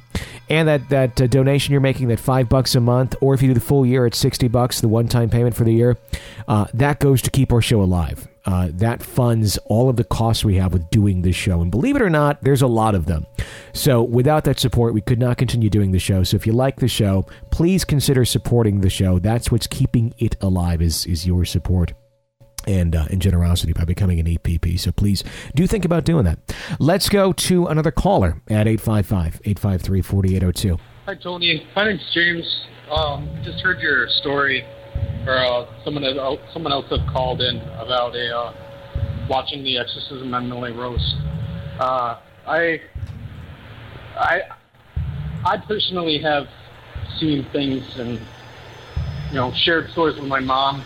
[0.49, 3.49] and that that uh, donation you're making, that five bucks a month, or if you
[3.49, 5.97] do the full year, it's sixty bucks, the one time payment for the year.
[6.47, 8.27] Uh, that goes to keep our show alive.
[8.45, 11.61] Uh, that funds all of the costs we have with doing this show.
[11.61, 13.25] And believe it or not, there's a lot of them.
[13.71, 16.23] So without that support, we could not continue doing the show.
[16.23, 19.19] So if you like the show, please consider supporting the show.
[19.19, 21.93] That's what's keeping it alive is, is your support
[22.67, 24.79] and uh, generosity by becoming an EPP.
[24.79, 25.23] So please
[25.55, 26.39] do think about doing that.
[26.79, 30.79] Let's go to another caller at 855-853-4802.
[31.05, 31.67] Hi, Tony.
[31.75, 32.45] My name's James.
[32.89, 34.63] Um, just heard your story,
[35.25, 40.33] or uh, someone else, someone else had called in about a uh, watching The Exorcism
[40.33, 41.15] of Emily Rose.
[41.79, 42.81] Uh, I,
[44.17, 44.41] I,
[45.45, 46.47] I personally have
[47.19, 48.19] seen things and
[49.29, 50.85] you know shared stories with my mom,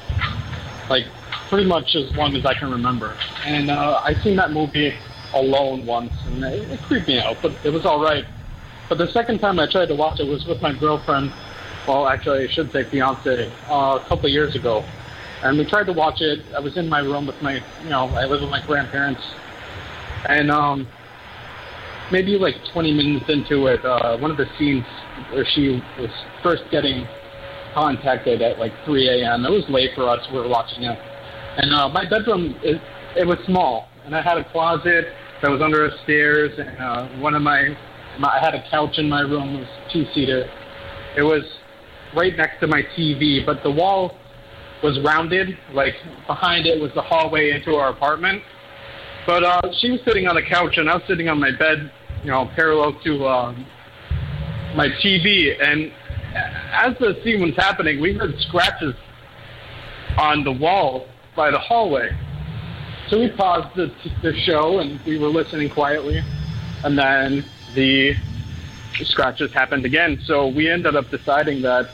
[0.89, 1.05] like
[1.49, 3.17] pretty much as long as I can remember.
[3.45, 4.93] And uh, I seen that movie
[5.33, 8.25] alone once, and it, it creeped me out, but it was all right.
[8.89, 11.33] But the second time I tried to watch it was with my girlfriend.
[11.87, 13.49] Well, actually, I should say fiance.
[13.69, 14.83] Uh, a couple years ago,
[15.41, 16.39] and we tried to watch it.
[16.53, 19.21] I was in my room with my, you know, I live with my grandparents,
[20.27, 20.85] and um,
[22.11, 24.83] maybe like 20 minutes into it, uh, one of the scenes
[25.31, 26.09] where she was
[26.43, 27.07] first getting
[27.73, 29.45] contacted at like 3 a.m.
[29.45, 30.19] It was late for us.
[30.29, 30.99] We were watching it,
[31.55, 32.81] and uh, my bedroom is
[33.15, 35.05] it was small, and I had a closet
[35.41, 37.77] that was under the stairs, and uh, one of my,
[38.19, 39.55] my I had a couch in my room.
[39.55, 40.51] It was two seater.
[41.15, 41.43] It was
[42.17, 44.17] right next to my TV, but the wall
[44.83, 45.57] was rounded.
[45.71, 45.93] Like
[46.25, 48.41] behind it was the hallway into our apartment.
[49.25, 51.91] But uh, she was sitting on the couch, and I was sitting on my bed,
[52.23, 53.51] you know, parallel to uh,
[54.73, 55.61] my TV.
[55.61, 55.91] And
[56.73, 58.95] as the scene was happening, we heard scratches
[60.17, 62.09] on the wall by the hallway.
[63.09, 66.21] So we paused the, the show, and we were listening quietly.
[66.83, 68.13] And then the
[69.03, 70.19] scratches happened again.
[70.25, 71.89] So we ended up deciding that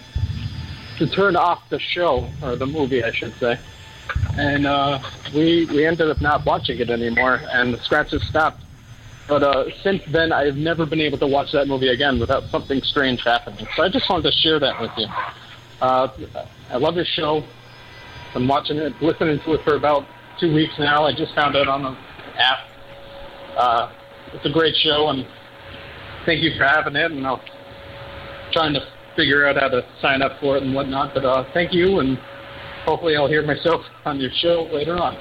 [0.98, 3.60] to turn off the show or the movie, I should say.
[4.38, 5.00] And uh,
[5.34, 8.64] we we ended up not watching it anymore, and the scratches stopped.
[9.28, 12.82] But uh, since then, I've never been able to watch that movie again without something
[12.82, 13.66] strange happening.
[13.76, 15.08] So I just wanted to share that with you.
[15.80, 16.08] Uh,
[16.70, 17.44] I love your show.
[18.36, 20.06] I'm watching it, listening to it for about
[20.40, 21.06] two weeks now.
[21.06, 21.98] I just found it on the
[22.42, 22.60] app.
[23.56, 23.92] Uh,
[24.34, 25.26] it's a great show, and
[26.26, 27.12] thank you for having it.
[27.12, 27.40] And I'm
[28.52, 31.14] trying to figure out how to sign up for it and whatnot.
[31.14, 32.18] But uh, thank you, and
[32.86, 35.18] hopefully I'll hear myself on your show later on.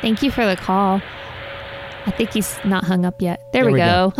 [0.00, 1.00] Thank you for the call.
[2.04, 3.40] I think he's not hung up yet.
[3.52, 4.12] There, There we, we go.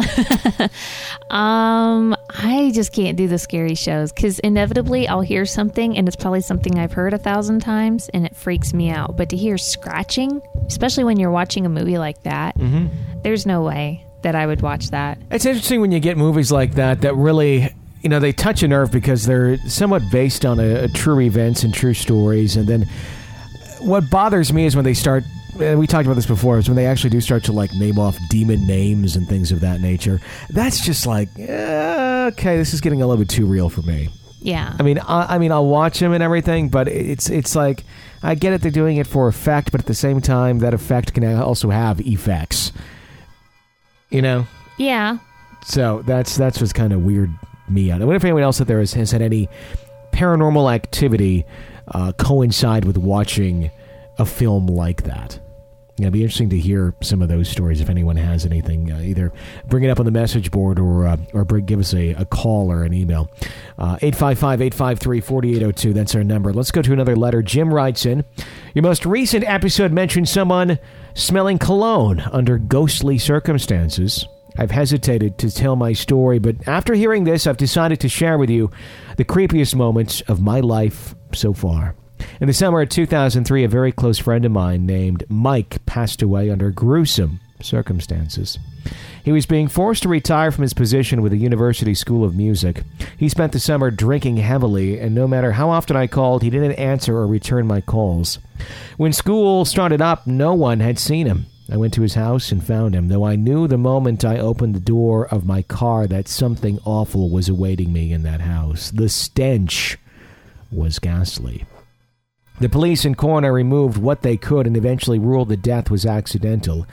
[1.34, 6.16] um, I just can't do the scary shows because inevitably I'll hear something and it's
[6.16, 9.16] probably something I've heard a thousand times and it freaks me out.
[9.16, 12.54] But to hear scratching, especially when you're watching a movie like that,
[13.24, 15.18] there's no way that I would watch that.
[15.30, 17.68] It's interesting when you get movies like that that really,
[18.02, 21.62] you know, they touch a nerve because they're somewhat based on a, a true events
[21.62, 22.56] and true stories.
[22.56, 22.86] And then
[23.80, 25.24] what bothers me is when they start.
[25.60, 26.58] and We talked about this before.
[26.58, 29.60] Is when they actually do start to like name off demon names and things of
[29.60, 30.20] that nature.
[30.50, 34.08] That's just like eh, okay, this is getting a little bit too real for me.
[34.40, 34.74] Yeah.
[34.78, 37.84] I mean, I, I mean, I'll watch them and everything, but it's it's like
[38.22, 38.62] I get it.
[38.62, 42.00] They're doing it for effect, but at the same time, that effect can also have
[42.00, 42.72] effects.
[44.12, 44.46] You know,
[44.76, 45.18] yeah.
[45.64, 47.30] so that's that's what's kind of weird
[47.68, 48.02] me out.
[48.02, 49.48] I wonder if anyone else out there has, has had any
[50.12, 51.46] paranormal activity
[51.88, 53.70] uh, coincide with watching
[54.18, 55.38] a film like that.
[56.02, 58.92] It'd be interesting to hear some of those stories if anyone has anything.
[58.92, 59.32] Uh, either
[59.66, 62.24] bring it up on the message board or uh, or bring, give us a, a
[62.24, 63.30] call or an email.
[63.78, 65.92] Uh, 855 853 4802.
[65.92, 66.52] That's our number.
[66.52, 67.42] Let's go to another letter.
[67.42, 68.24] Jim writes in
[68.74, 70.78] Your most recent episode mentioned someone
[71.14, 74.26] smelling cologne under ghostly circumstances.
[74.58, 78.50] I've hesitated to tell my story, but after hearing this, I've decided to share with
[78.50, 78.70] you
[79.16, 81.94] the creepiest moments of my life so far.
[82.40, 86.50] In the summer of 2003, a very close friend of mine named Mike passed away
[86.50, 88.58] under gruesome circumstances.
[89.24, 92.82] He was being forced to retire from his position with the University School of Music.
[93.16, 96.72] He spent the summer drinking heavily, and no matter how often I called, he didn't
[96.72, 98.38] answer or return my calls.
[98.96, 101.46] When school started up, no one had seen him.
[101.70, 104.74] I went to his house and found him, though I knew the moment I opened
[104.74, 108.90] the door of my car that something awful was awaiting me in that house.
[108.90, 109.96] The stench
[110.70, 111.64] was ghastly.
[112.62, 116.86] The police and coroner removed what they could and eventually ruled the death was accidental.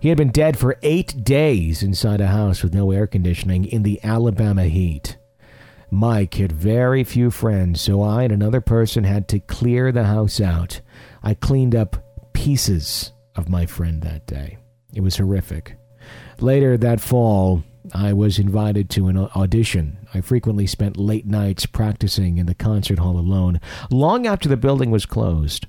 [0.00, 3.84] He had been dead for eight days inside a house with no air conditioning in
[3.84, 5.16] the Alabama heat.
[5.88, 10.40] Mike had very few friends, so I and another person had to clear the house
[10.40, 10.80] out.
[11.22, 14.58] I cleaned up pieces of my friend that day.
[14.94, 15.76] It was horrific.
[16.40, 17.62] Later that fall,
[17.94, 20.03] I was invited to an audition.
[20.14, 24.92] I frequently spent late nights practicing in the concert hall alone, long after the building
[24.92, 25.66] was closed.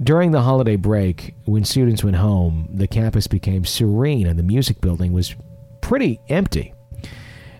[0.00, 4.80] During the holiday break, when students went home, the campus became serene and the music
[4.80, 5.34] building was
[5.80, 6.72] pretty empty.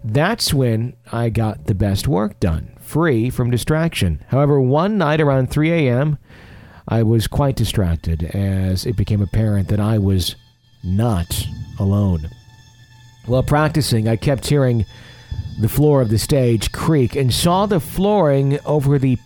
[0.05, 4.25] That's when I got the best work done, free from distraction.
[4.29, 6.19] However, one night around 3 a.m.,
[6.89, 10.37] I was quite distracted as it became apparent that I was
[10.85, 11.47] not
[11.79, 12.29] alone.
[13.27, 14.85] While practicing, I kept hearing
[15.61, 19.19] the floor of the stage creak and saw the flooring over the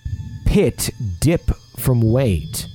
[0.44, 2.68] pit dip from weight.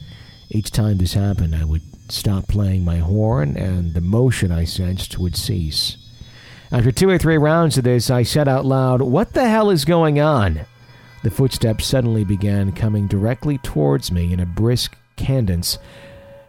[0.50, 5.18] Each time this happened, I would stop playing my horn and the motion I sensed
[5.18, 5.98] would cease.
[6.72, 9.86] After two or three rounds of this, I said out loud, What the hell is
[9.86, 10.62] going on?
[11.24, 15.78] The footsteps suddenly began coming directly towards me in a brisk cadence,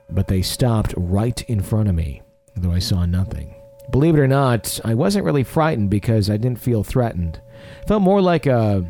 [0.09, 2.23] but they stopped right in front of me,
[2.57, 3.55] though I saw nothing.
[3.93, 7.41] Believe it or not, I wasn't really frightened because I didn't feel threatened.
[7.87, 8.85] Felt more like a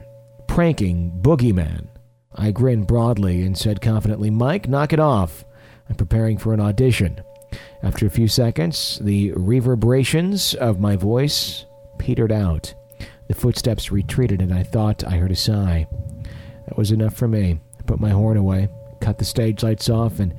[0.47, 1.89] pranking boogeyman.
[2.35, 5.45] I grinned broadly and said confidently, Mike, knock it off.
[5.91, 7.21] I'm preparing for an audition.
[7.83, 11.67] After a few seconds, the reverberations of my voice
[11.99, 12.73] petered out.
[13.27, 15.89] The footsteps retreated, and I thought I heard a sigh.
[16.69, 17.61] That was enough for me.
[17.79, 18.69] I put my horn away,
[19.01, 20.33] cut the stage lights off, and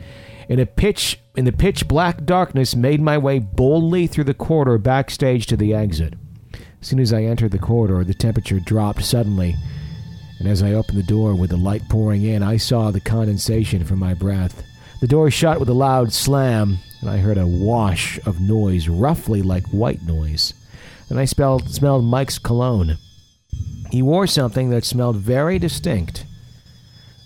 [0.49, 4.77] in a pitch in the pitch black darkness made my way boldly through the corridor
[4.77, 6.13] backstage to the exit.
[6.81, 9.55] As soon as I entered the corridor, the temperature dropped suddenly,
[10.39, 13.85] and as I opened the door with the light pouring in, I saw the condensation
[13.85, 14.63] from my breath.
[14.99, 19.41] The door shut with a loud slam, and I heard a wash of noise, roughly
[19.41, 20.53] like white noise.
[21.09, 22.97] Then I spelled, smelled Mike's cologne.
[23.91, 26.25] He wore something that smelled very distinct.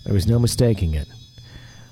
[0.04, 1.08] There was no mistaking it.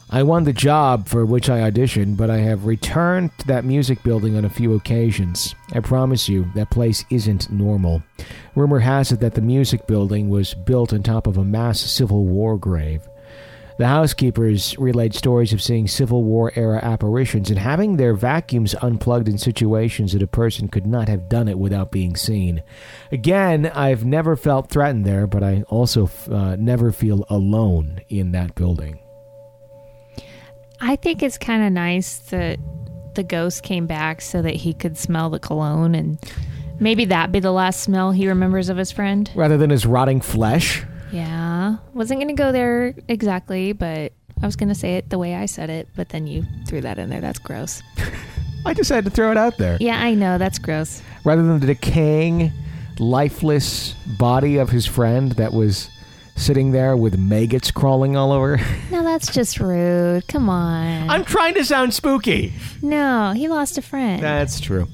[0.08, 4.04] I won the job for which I auditioned, but I have returned to that music
[4.04, 5.56] building on a few occasions.
[5.72, 8.04] I promise you, that place isn't normal.
[8.54, 12.24] Rumor has it that the music building was built on top of a mass Civil
[12.24, 13.08] War grave.
[13.78, 19.28] The housekeepers relayed stories of seeing Civil War era apparitions and having their vacuums unplugged
[19.28, 22.62] in situations that a person could not have done it without being seen.
[23.10, 28.54] Again, I've never felt threatened there, but I also uh, never feel alone in that
[28.54, 29.00] building.
[30.80, 32.58] I think it's kind of nice that
[33.14, 36.18] the ghost came back so that he could smell the cologne and
[36.78, 39.30] maybe that be the last smell he remembers of his friend.
[39.34, 40.84] Rather than his rotting flesh.
[41.10, 41.76] Yeah.
[41.94, 44.12] Wasn't going to go there exactly, but
[44.42, 46.82] I was going to say it the way I said it, but then you threw
[46.82, 47.20] that in there.
[47.20, 47.82] That's gross.
[48.66, 49.78] I just had to throw it out there.
[49.80, 50.38] Yeah, I know.
[50.38, 51.00] That's gross.
[51.24, 52.52] Rather than the decaying,
[52.98, 55.88] lifeless body of his friend that was
[56.36, 58.58] sitting there with maggots crawling all over.
[58.90, 60.26] No, that's just rude.
[60.28, 61.10] Come on.
[61.10, 62.52] I'm trying to sound spooky.
[62.82, 64.22] no, he lost a friend.
[64.22, 64.86] That's true.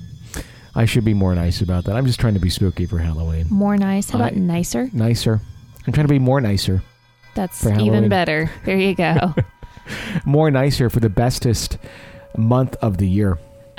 [0.74, 1.94] I should be more nice about that.
[1.96, 3.46] I'm just trying to be spooky for Halloween.
[3.50, 4.08] More nice.
[4.10, 4.88] How about I- nicer?
[4.92, 5.40] Nicer.
[5.86, 6.82] I'm trying to be more nicer.
[7.34, 8.50] That's even better.
[8.64, 9.34] There you go.
[10.24, 11.76] More nicer for the bestest
[12.36, 13.38] month of the year.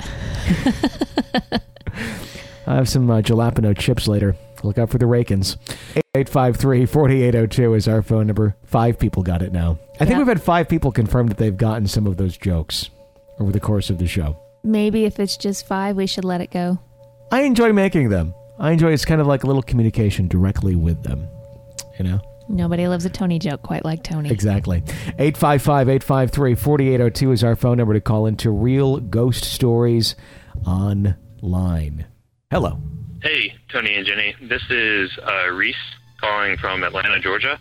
[2.66, 4.36] I have some uh, jalapeno chips later.
[4.64, 5.56] Look out for the Rakins.
[6.16, 8.56] 853-4802 is our phone number.
[8.64, 9.78] Five people got it now.
[9.96, 10.18] I think Yeah.
[10.18, 12.90] we've had five people confirm that they've gotten some of those jokes
[13.38, 14.36] over the course of the show.
[14.62, 16.78] Maybe if it's just five, we should let it go.
[17.30, 18.32] I enjoy making them.
[18.58, 21.26] I enjoy it's kind of like a little communication directly with them.
[21.98, 22.20] You know?
[22.48, 24.30] Nobody loves a Tony joke quite like Tony.
[24.30, 24.78] Exactly.
[25.18, 30.14] 855 853 4802 is our phone number to call into Real Ghost Stories
[30.66, 32.04] Online.
[32.50, 32.78] Hello.
[33.24, 34.34] Hey, Tony and Jenny.
[34.38, 35.76] This is uh, Reese
[36.20, 37.58] calling from Atlanta, Georgia.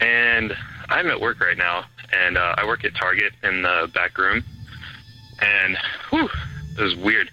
[0.00, 0.56] And
[0.90, 4.44] I'm at work right now, and uh, I work at Target in the back room.
[5.40, 5.76] And,
[6.10, 6.28] whew,
[6.78, 7.32] it was weird.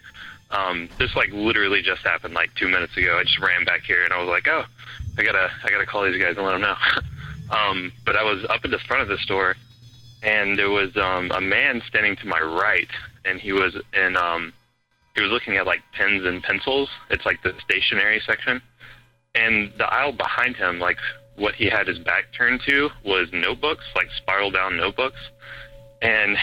[0.49, 3.20] Um, this, like, literally just happened, like, two minutes ago.
[3.20, 4.63] I just ran back here, and I was like, oh,
[5.20, 6.76] I gotta, I gotta call these guys and let them know.
[7.55, 9.55] um, but I was up at the front of the store,
[10.24, 12.89] and there was um, a man standing to my right,
[13.26, 14.53] and he was in um,
[15.20, 16.88] he was looking at like pens and pencils.
[17.09, 18.61] It's like the stationery section,
[19.36, 20.97] and the aisle behind him, like
[21.36, 25.20] what he had his back turned to, was notebooks, like spiral down notebooks.
[26.01, 26.38] And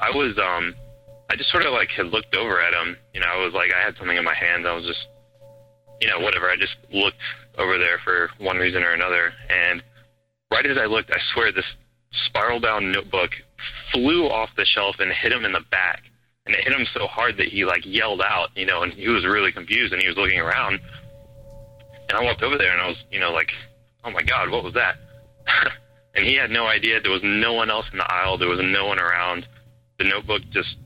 [0.00, 0.74] I was, um,
[1.30, 2.96] I just sort of like had looked over at him.
[3.14, 4.66] You know, I was like, I had something in my hand.
[4.66, 5.06] I was just,
[6.00, 6.50] you know, whatever.
[6.50, 7.22] I just looked
[7.58, 9.84] over there for one reason or another, and
[10.50, 11.64] right as I looked, I swear this
[12.26, 13.30] spiral down notebook
[13.92, 16.02] flew off the shelf and hit him in the back
[16.46, 19.08] and it hit him so hard that he like yelled out, you know, and he
[19.08, 20.80] was really confused and he was looking around.
[22.08, 23.50] And I walked over there and I was, you know, like,
[24.04, 24.96] oh my god, what was that?
[26.14, 27.00] and he had no idea.
[27.00, 28.38] There was no one else in the aisle.
[28.38, 29.46] There was no one around.
[29.98, 30.76] The notebook just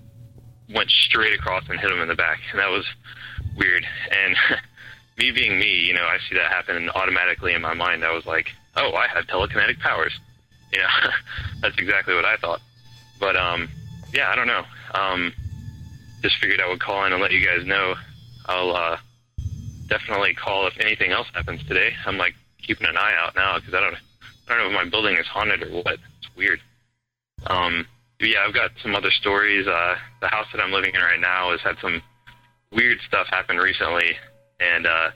[0.75, 2.87] went straight across and hit him in the back, and that was
[3.57, 3.87] weird.
[4.11, 4.37] And
[5.19, 8.05] me being me, you know, I see that happen and automatically in my mind.
[8.05, 10.13] I was like, oh, I have telekinetic powers.
[10.73, 10.89] You know,
[11.61, 12.61] that's exactly what I thought.
[13.19, 13.69] But um,
[14.15, 14.65] yeah, I don't know.
[14.95, 15.33] Um,
[16.23, 17.95] just figured I would call in and let you guys know.
[18.47, 18.97] I'll uh,
[19.89, 21.93] definitely call if anything else happens today.
[22.07, 23.97] I'm like keeping an eye out now because I don't,
[24.49, 25.95] I don't know if my building is haunted or what.
[25.95, 26.61] It's weird.
[27.47, 27.87] Um,
[28.21, 29.67] yeah, I've got some other stories.
[29.67, 32.03] Uh, the house that I'm living in right now has had some
[32.73, 34.17] weird stuff happen recently,
[34.61, 35.11] and uh,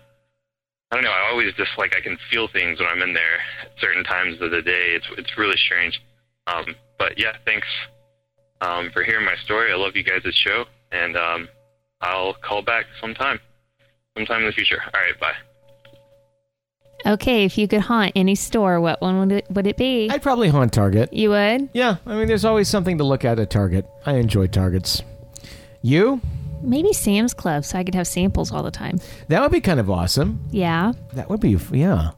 [0.91, 1.11] I don't know.
[1.11, 4.41] I always just like I can feel things when I'm in there at certain times
[4.41, 4.97] of the day.
[4.97, 6.01] It's it's really strange.
[6.47, 7.67] Um, but yeah, thanks
[8.61, 9.73] um, for hearing my story.
[9.73, 11.49] I love you guys' show, and um,
[12.01, 13.41] I'll call back sometime,
[14.17, 14.81] sometime in the future.
[14.83, 15.33] All right, bye.
[17.07, 20.09] Okay, if you could haunt any store, what one would it, would it be?
[20.11, 21.13] I'd probably haunt Target.
[21.13, 21.69] you would?
[21.75, 23.87] Yeah, I mean, there's always something to look at at Target.
[24.07, 25.03] I enjoy Targets.
[25.83, 26.21] You?
[26.63, 29.01] Maybe Sam's Club so I could have samples all the time.
[29.29, 30.41] That would be kind of awesome.
[30.51, 30.93] Yeah.
[31.13, 32.13] That would be, yeah.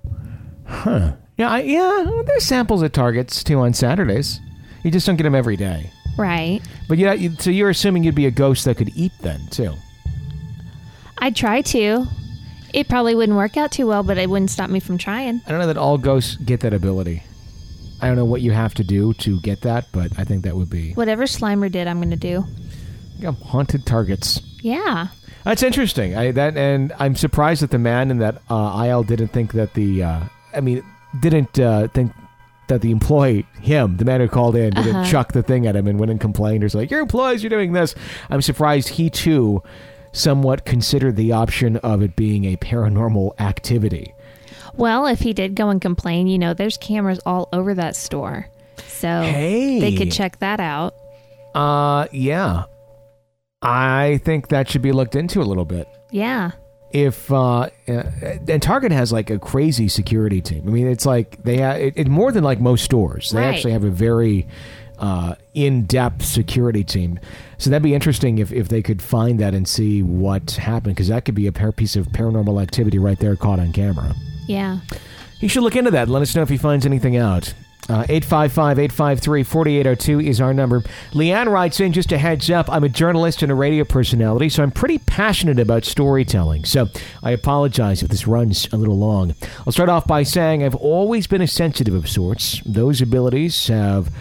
[0.66, 1.14] Huh.
[1.36, 4.38] Yeah, I, yeah, there's samples at Targets too on Saturdays.
[4.84, 5.90] You just don't get them every day.
[6.16, 6.60] Right.
[6.88, 9.74] But yeah, you, so you're assuming you'd be a ghost that could eat then too.
[11.18, 12.06] I'd try to.
[12.72, 15.40] It probably wouldn't work out too well, but it wouldn't stop me from trying.
[15.46, 17.22] I don't know that all ghosts get that ability.
[18.00, 20.54] I don't know what you have to do to get that, but I think that
[20.54, 20.92] would be.
[20.92, 22.44] Whatever Slimer did, I'm going to do.
[23.18, 24.42] Yeah, haunted targets.
[24.60, 25.08] Yeah.
[25.44, 26.16] That's interesting.
[26.16, 29.74] I that and I'm surprised that the man in that uh, aisle didn't think that
[29.74, 30.20] the uh,
[30.52, 30.82] I mean
[31.20, 32.12] didn't uh, think
[32.68, 35.10] that the employee him the man who called in didn't Uh-huh.
[35.10, 37.50] chuck the thing at him and went and complained or was like your employees you're
[37.50, 37.94] doing this.
[38.30, 39.62] I'm surprised he too
[40.12, 44.14] somewhat considered the option of it being a paranormal activity.
[44.74, 48.48] Well, if he did go and complain, you know, there's cameras all over that store.
[48.88, 49.80] So Hey.
[49.80, 50.94] they could check that out.
[51.54, 52.64] Uh yeah.
[53.62, 55.88] I think that should be looked into a little bit.
[56.10, 56.52] Yeah.
[56.90, 60.64] If uh, uh, and Target has like a crazy security team.
[60.66, 63.30] I mean, it's like they have it, it more than like most stores.
[63.30, 63.54] They Right.
[63.54, 64.46] actually have a very
[64.98, 67.20] uh, in-depth security team.
[67.58, 71.08] So that'd be interesting if, if they could find that and see what happened because
[71.08, 74.14] that could be a par- piece of paranormal activity right there caught on camera.
[74.46, 74.78] Yeah.
[75.38, 76.08] He should look into that.
[76.08, 77.52] Let us know if he finds anything out.
[77.88, 80.80] Uh, 855 853 4802 is our number.
[81.12, 82.68] Leanne writes in just a heads up.
[82.68, 86.64] I'm a journalist and a radio personality, so I'm pretty passionate about storytelling.
[86.64, 86.88] So
[87.22, 89.34] I apologize if this runs a little long.
[89.64, 92.60] I'll start off by saying I've always been a sensitive of sorts.
[92.66, 94.12] Those abilities have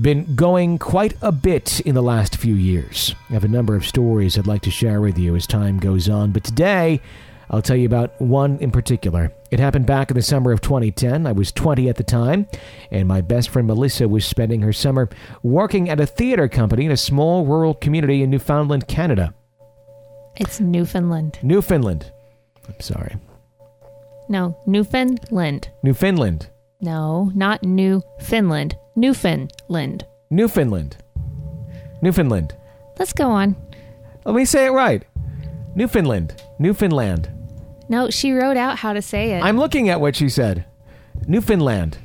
[0.00, 3.14] been going quite a bit in the last few years.
[3.28, 6.08] I have a number of stories I'd like to share with you as time goes
[6.08, 7.00] on, but today
[7.50, 9.32] I'll tell you about one in particular.
[9.50, 11.26] It happened back in the summer of 2010.
[11.26, 12.48] I was 20 at the time,
[12.90, 15.08] and my best friend Melissa was spending her summer
[15.42, 19.32] working at a theater company in a small rural community in Newfoundland, Canada.
[20.36, 21.38] It's Newfoundland.
[21.42, 22.10] Newfoundland.
[22.68, 23.16] I'm sorry.
[24.28, 25.68] No, Newfoundland.
[25.82, 26.50] Newfoundland.
[26.80, 28.76] No, not New Finland.
[28.96, 30.04] Newfoundland.
[30.30, 30.96] Newfoundland.
[32.02, 32.54] Newfoundland.
[32.98, 33.56] Let's go on.
[34.24, 35.04] Let me say it right.
[35.74, 36.42] Newfoundland.
[36.58, 37.30] Newfoundland.
[37.88, 39.42] No, she wrote out how to say it.
[39.42, 40.64] I'm looking at what she said.
[41.26, 41.98] Newfoundland.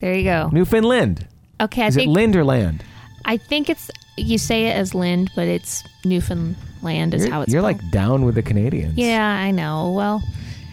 [0.00, 0.48] there you go.
[0.52, 1.26] Newfoundland.
[1.60, 2.84] Okay, I Is it Lind or Land?
[3.24, 7.52] I think it's you say it as Lind, but it's Newfoundland is You're, how it's.
[7.52, 7.80] you're spelled.
[7.82, 8.96] like down with the Canadians.
[8.96, 9.92] Yeah, I know.
[9.92, 10.22] Well,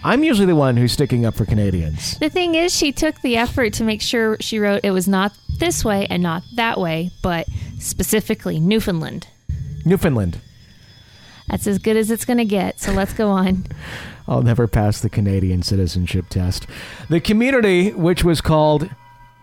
[0.03, 2.17] I'm usually the one who's sticking up for Canadians.
[2.20, 5.32] the thing is, she took the effort to make sure she wrote it was not
[5.59, 7.45] this way and not that way, but
[7.80, 9.28] specifically Newfoundland.
[9.86, 10.39] Newfoundland.
[11.50, 12.80] That's as good as it's going to get.
[12.80, 13.66] So let's go on.
[14.28, 16.68] I'll never pass the Canadian citizenship test.
[17.10, 18.89] The community, which was called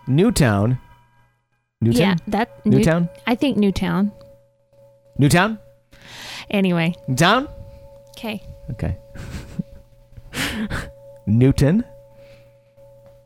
[0.07, 0.79] Newtown.
[1.81, 2.01] Newtown?
[2.01, 3.09] Yeah, that New- Newtown?
[3.27, 4.11] I think Newtown.
[5.17, 5.59] Newtown?
[6.49, 7.49] Anyway, Newtown?
[8.11, 8.41] okay.
[8.71, 8.97] Okay.
[11.27, 11.83] Newton?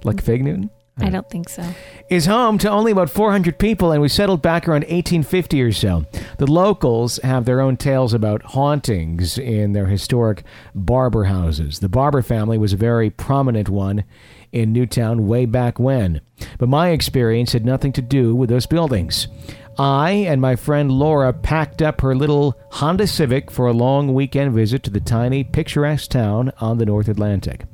[0.04, 0.72] Like Fig Newton?
[1.02, 1.64] I don't think so.
[2.10, 6.06] is home to only about 400 people and was settled back around 1850 or so.
[6.38, 10.44] The locals have their own tales about hauntings in their historic
[10.76, 11.80] Barber houses.
[11.80, 14.04] The Barber family was a very prominent one
[14.52, 16.22] in Newtown way back when,
[16.58, 19.28] but my experience had nothing to do with those buildings.
[19.78, 24.54] I and my friend Laura packed up her little Honda Civic for a long weekend
[24.54, 27.66] visit to the tiny, picturesque town on the North Atlantic.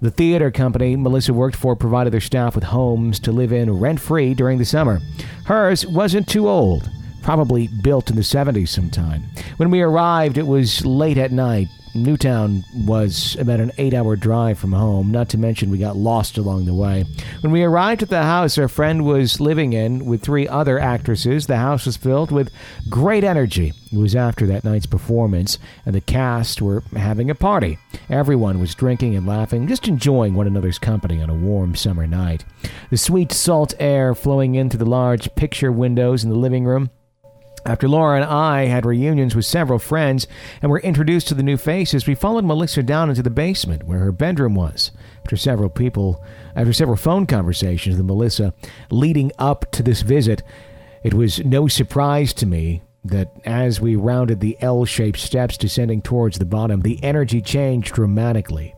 [0.00, 4.00] The theater company Melissa worked for provided their staff with homes to live in rent
[4.00, 5.00] free during the summer.
[5.46, 6.90] Hers wasn't too old,
[7.22, 9.22] probably built in the 70s sometime.
[9.56, 11.68] When we arrived, it was late at night.
[11.94, 16.36] Newtown was about an eight hour drive from home, not to mention we got lost
[16.36, 17.04] along the way.
[17.40, 21.46] When we arrived at the house our friend was living in with three other actresses,
[21.46, 22.50] the house was filled with
[22.90, 23.72] great energy.
[23.92, 27.78] It was after that night's performance, and the cast were having a party.
[28.10, 32.44] Everyone was drinking and laughing, just enjoying one another's company on a warm summer night.
[32.90, 36.90] The sweet salt air flowing in through the large picture windows in the living room
[37.66, 40.26] after Laura and I had reunions with several friends
[40.60, 44.00] and were introduced to the new faces, we followed Melissa down into the basement where
[44.00, 44.90] her bedroom was.
[45.22, 46.22] After several people,
[46.54, 48.52] after several phone conversations with Melissa
[48.90, 50.42] leading up to this visit,
[51.02, 56.00] it was no surprise to me that as we rounded the L shaped steps descending
[56.00, 58.74] towards the bottom, the energy changed dramatically.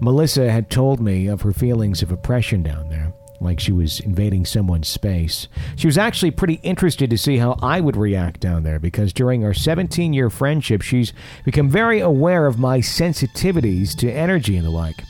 [0.00, 3.09] Melissa had told me of her feelings of oppression down there
[3.40, 5.48] like she was invading someone's space.
[5.76, 9.44] She was actually pretty interested to see how I would react down there because during
[9.44, 11.12] our 17 year friendship, she's
[11.44, 15.04] become very aware of my sensitivities to energy and the like.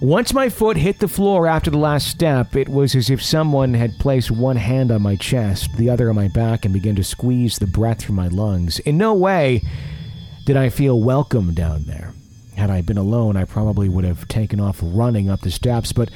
[0.00, 3.72] Once my foot hit the floor after the last step, it was as if someone
[3.72, 7.02] had placed one hand on my chest, the other on my back, and began to
[7.02, 8.78] squeeze the breath from my lungs.
[8.80, 9.62] In no way
[10.44, 12.12] did I feel welcome down there.
[12.56, 16.10] Had I been alone, I probably would have taken off running up the steps, but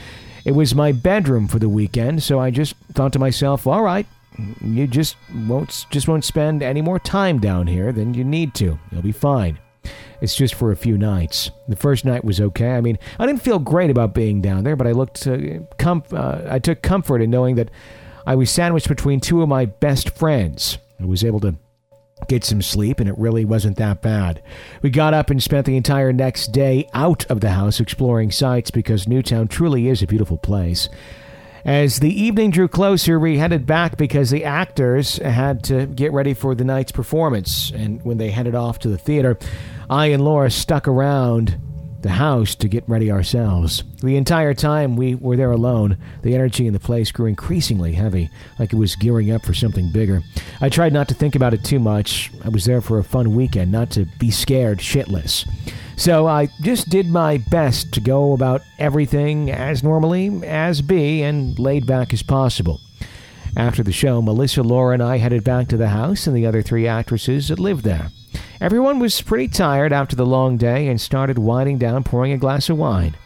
[0.44, 4.06] it was my bedroom for the weekend, so I just thought to myself, all right,
[4.62, 5.16] you just
[5.46, 8.78] won't just won't spend any more time down here than you need to.
[8.90, 9.58] You'll be fine.
[10.20, 11.50] It's just for a few nights.
[11.68, 12.72] The first night was okay.
[12.72, 15.36] I mean, I didn't feel great about being down there, but I looked uh,
[15.78, 17.70] comf- uh, I took comfort in knowing that
[18.26, 20.78] I was sandwiched between two of my best friends.
[21.00, 21.54] I was able to
[22.28, 24.42] get some sleep, and it really wasn't that bad.
[24.82, 28.70] We got up and spent the entire next day out of the house exploring sights
[28.70, 30.88] because Newtown truly is a beautiful place.
[31.64, 36.32] As the evening drew closer, we headed back because the actors had to get ready
[36.32, 37.70] for the night's performance.
[37.70, 39.38] And when they headed off to the theater,
[39.90, 41.60] I and Laura stuck around
[42.02, 43.84] the house to get ready ourselves.
[44.02, 48.30] The entire time we were there alone, the energy in the place grew increasingly heavy,
[48.58, 50.22] like it was gearing up for something bigger.
[50.60, 52.30] I tried not to think about it too much.
[52.44, 55.48] I was there for a fun weekend, not to be scared shitless.
[55.96, 61.58] So I just did my best to go about everything as normally as be and
[61.58, 62.80] laid back as possible.
[63.56, 66.62] After the show, Melissa, Laura, and I headed back to the house and the other
[66.62, 68.10] three actresses that lived there.
[68.60, 72.68] Everyone was pretty tired after the long day and started winding down, pouring a glass
[72.68, 73.16] of wine.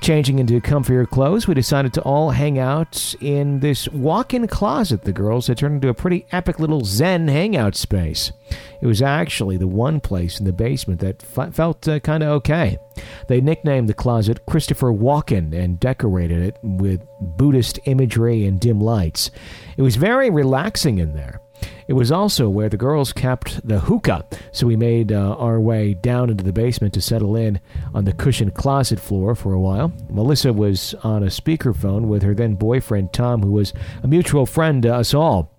[0.00, 5.02] Changing into comfier clothes, we decided to all hang out in this walk in closet
[5.02, 8.32] the girls had turned into a pretty epic little Zen hangout space.
[8.80, 12.30] It was actually the one place in the basement that f- felt uh, kind of
[12.30, 12.78] okay.
[13.26, 19.30] They nicknamed the closet Christopher Walken and decorated it with Buddhist imagery and dim lights.
[19.76, 21.42] It was very relaxing in there.
[21.88, 25.94] It was also where the girls kept the hookah, so we made uh, our way
[25.94, 27.60] down into the basement to settle in
[27.94, 29.90] on the cushioned closet floor for a while.
[30.10, 33.72] Melissa was on a speakerphone with her then boyfriend Tom, who was
[34.02, 35.54] a mutual friend to us all.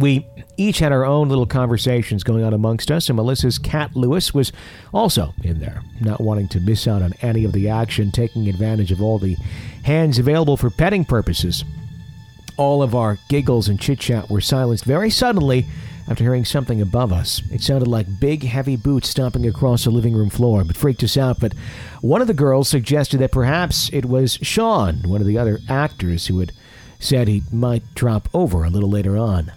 [0.00, 0.26] We
[0.56, 4.52] each had our own little conversations going on amongst us, and Melissa's cat Lewis was
[4.94, 8.90] also in there, not wanting to miss out on any of the action, taking advantage
[8.90, 9.36] of all the
[9.84, 11.62] hands available for petting purposes.
[12.56, 15.66] All of our giggles and chit chat were silenced very suddenly
[16.08, 17.42] after hearing something above us.
[17.50, 21.16] It sounded like big, heavy boots stomping across the living room floor, but freaked us
[21.16, 21.40] out.
[21.40, 21.54] But
[22.00, 26.26] one of the girls suggested that perhaps it was Sean, one of the other actors,
[26.26, 26.52] who had
[26.98, 29.52] said he might drop over a little later on.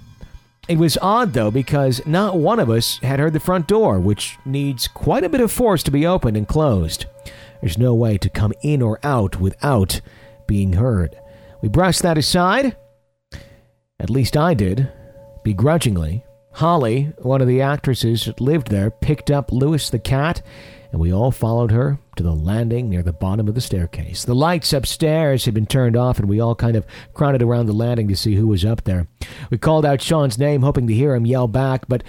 [0.68, 4.38] It was odd, though, because not one of us had heard the front door, which
[4.46, 7.06] needs quite a bit of force to be opened and closed.
[7.62, 10.02] There's no way to come in or out without
[10.48, 11.16] being heard.
[11.62, 12.76] We brushed that aside
[14.00, 14.91] at least I did,
[15.43, 16.26] begrudgingly.
[16.52, 20.41] Holly, one of the actresses that lived there, picked up Lewis the cat,
[20.91, 24.24] and we all followed her to the landing near the bottom of the staircase.
[24.24, 27.74] The lights upstairs had been turned off, and we all kind of crowded around the
[27.74, 29.08] landing to see who was up there.
[29.50, 32.04] We called out Sean's name, hoping to hear him yell back, but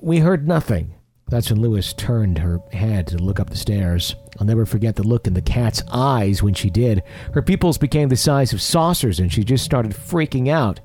[0.00, 0.94] we heard nothing.
[1.28, 4.14] That's when Lewis turned her head to look up the stairs.
[4.38, 7.02] I'll never forget the look in the cat's eyes when she did.
[7.32, 10.80] Her pupils became the size of saucers, and she just started freaking out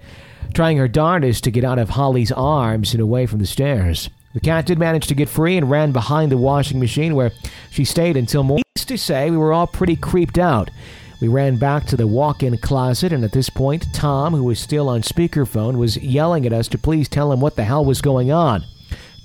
[0.54, 4.10] trying her darndest to get out of Holly's arms and away from the stairs.
[4.34, 7.32] The cat did manage to get free and ran behind the washing machine where
[7.72, 8.64] she stayed until morning.
[8.76, 10.70] to say, we were all pretty creeped out.
[11.22, 14.60] We ran back to the walk in closet, and at this point, Tom, who was
[14.60, 18.02] still on speakerphone, was yelling at us to please tell him what the hell was
[18.02, 18.64] going on.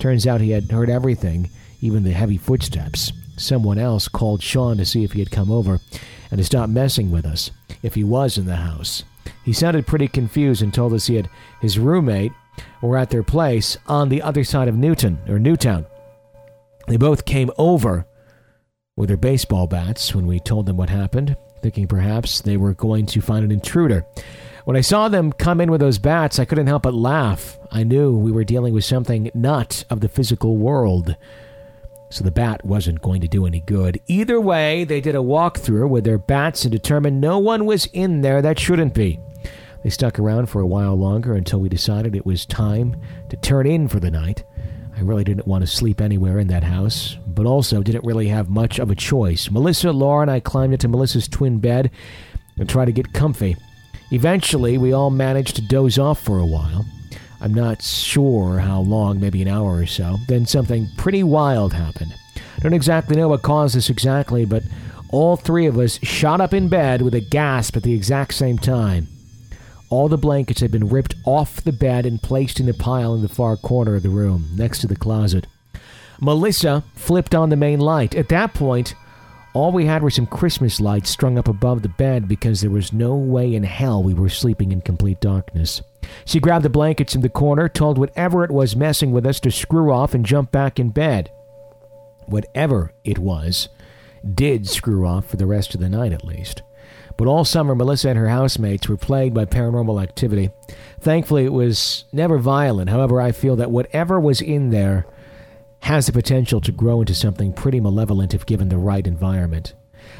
[0.01, 1.51] Turns out he had heard everything,
[1.81, 3.13] even the heavy footsteps.
[3.37, 5.81] Someone else called Sean to see if he had come over
[6.31, 7.51] and to stop messing with us,
[7.83, 9.05] if he was in the house.
[9.45, 11.29] He sounded pretty confused and told us he had
[11.61, 12.33] his roommate
[12.83, 15.87] were at their place on the other side of Newton or Newtown.
[16.87, 18.07] They both came over
[18.97, 23.07] with their baseball bats when we told them what happened, thinking perhaps they were going
[23.07, 24.07] to find an intruder.
[24.65, 27.59] When I saw them come in with those bats, I couldn't help but laugh.
[27.71, 31.17] I knew we were dealing with something not of the physical world
[32.15, 34.01] so the bat wasn't going to do any good.
[34.07, 38.21] Either way, they did a walkthrough with their bats and determined no one was in
[38.21, 39.19] there that shouldn't be.
[39.83, 42.95] They stuck around for a while longer until we decided it was time
[43.31, 44.45] to turn in for the night.
[44.97, 48.49] I really didn't want to sleep anywhere in that house, but also didn't really have
[48.49, 49.51] much of a choice.
[49.51, 51.91] Melissa, Laura, and I climbed into Melissa's twin bed
[52.57, 53.57] and tried to get comfy.
[54.13, 56.87] Eventually, we all managed to doze off for a while.
[57.45, 60.17] I'm not sure how long, maybe an hour or so.
[60.29, 62.15] Then something pretty wild happened.
[62.61, 64.63] Don't exactly know what caused this exactly, but
[65.11, 68.57] all three of us shot up in bed with a gasp at the exact same
[68.57, 69.09] time.
[69.91, 73.21] All the blankets had been ripped off the bed and placed in a pile in
[73.21, 75.47] the far corner of the room, next to the closet.
[76.23, 78.15] Melissa flipped on the main light.
[78.15, 78.95] At that point,
[79.53, 82.95] all we had were some Christmas lights strung up above the bed because there was
[82.95, 85.83] no way in hell we were sleeping in complete darkness.
[86.25, 89.51] She grabbed the blankets in the corner, told whatever it was messing with us to
[89.51, 91.31] screw off and jump back in bed.
[92.27, 93.69] Whatever it was
[94.35, 96.63] did screw off for the rest of the night at least.
[97.17, 100.51] But all summer, Melissa and her housemates were plagued by paranormal activity.
[101.01, 102.91] Thankfully, it was never violent.
[102.91, 105.07] However, I feel that whatever was in there
[105.81, 109.75] has the potential to grow into something pretty malevolent if given the right environment.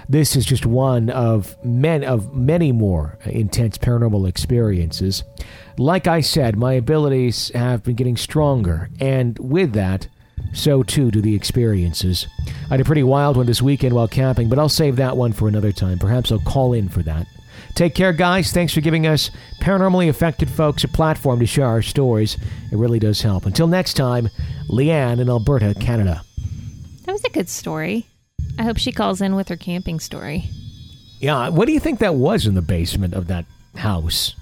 [0.09, 5.25] This is just one of men of many more intense paranormal experiences.
[5.79, 10.09] Like I said, my abilities have been getting stronger, and with that,
[10.53, 12.27] so too do the experiences.
[12.67, 15.33] I had a pretty wild one this weekend while camping, but I'll save that one
[15.33, 15.99] for another time.
[15.99, 17.27] Perhaps I'll call in for that.
[17.75, 18.53] Take care, guys.
[18.53, 19.31] Thanks for giving us
[19.61, 22.37] paranormally affected folks a platform to share our stories.
[22.71, 23.47] It really does help.
[23.47, 24.29] Until next time,
[24.69, 26.23] Leanne in Alberta, Canada.
[27.05, 28.07] That was a good story.
[28.59, 30.45] I hope she calls in with her camping story.
[31.19, 33.47] Yeah, what do you think that was in the basement of that
[33.77, 34.35] house?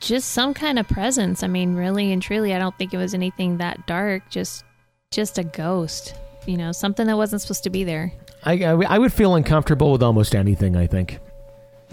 [0.00, 1.42] Just some kind of presence.
[1.42, 4.22] I mean, really and truly, I don't think it was anything that dark.
[4.30, 4.64] Just,
[5.10, 6.14] just a ghost.
[6.46, 8.12] You know, something that wasn't supposed to be there.
[8.44, 11.18] I, I, I would feel uncomfortable with almost anything, I think.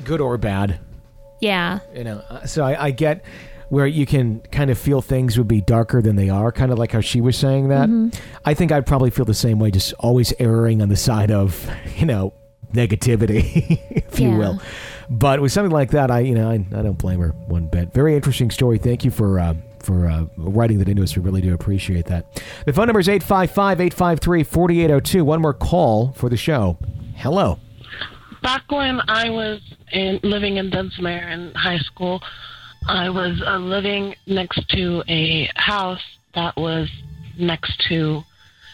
[0.05, 0.79] Good or bad.
[1.41, 1.79] Yeah.
[1.93, 3.25] You know, uh, so I, I get
[3.69, 6.79] where you can kind of feel things would be darker than they are, kind of
[6.79, 7.89] like how she was saying that.
[8.45, 11.69] I think I'd probably feel the same way, just always erring on the side of,
[11.97, 12.33] you know,
[12.73, 14.61] negativity, if you will.
[15.09, 17.93] But with something like that, I, you know, I, I don't blame her one bit.
[17.93, 18.77] Very interesting story.
[18.77, 21.15] Thank you for, uh, for uh, writing that into us.
[21.15, 22.41] We really do appreciate that.
[22.65, 25.23] The phone number is 855 853 4802.
[25.25, 26.77] One more call for the show.
[27.15, 27.59] Hello.
[28.43, 29.59] back when I was
[29.91, 32.21] in, living in Dunsmuir in high school,
[32.87, 36.03] I was uh, living next to a house
[36.35, 36.89] that was
[37.37, 38.21] next to.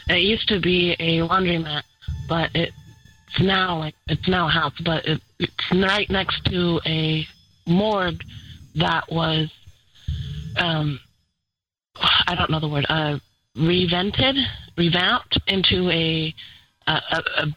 [0.07, 1.83] It used to be a laundromat,
[2.29, 2.73] but it's
[3.39, 7.25] now like it's now a house, but it, it's right next to a
[7.65, 8.21] morgue
[8.75, 9.51] that was.
[10.57, 10.99] Um,
[11.95, 12.85] I don't know the word.
[12.89, 13.17] Uh,
[13.57, 14.35] revented,
[14.77, 16.33] revamped into a,
[16.85, 17.47] a, a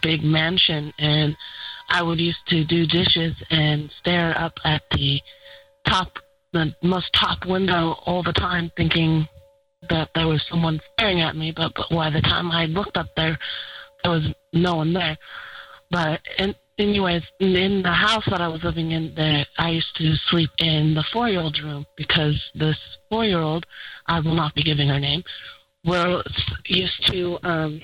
[0.00, 1.36] big mansion, and
[1.88, 5.20] I would used to do dishes and stare up at the
[5.86, 6.12] top,
[6.52, 9.28] the most top window all the time, thinking
[9.88, 11.52] that there was someone staring at me.
[11.54, 13.38] But, but by the time I looked up there,
[14.02, 15.16] there was no one there.
[15.90, 20.14] But in, anyways, in the house that I was living in, there I used to
[20.28, 22.76] sleep in the four-year-old room because this
[23.10, 23.66] four-year-old,
[24.06, 25.22] I will not be giving her name,
[25.84, 26.24] was
[26.66, 27.80] used to um,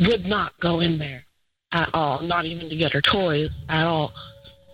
[0.00, 1.24] would not go in there
[1.72, 4.12] at all, not even to get her toys at all.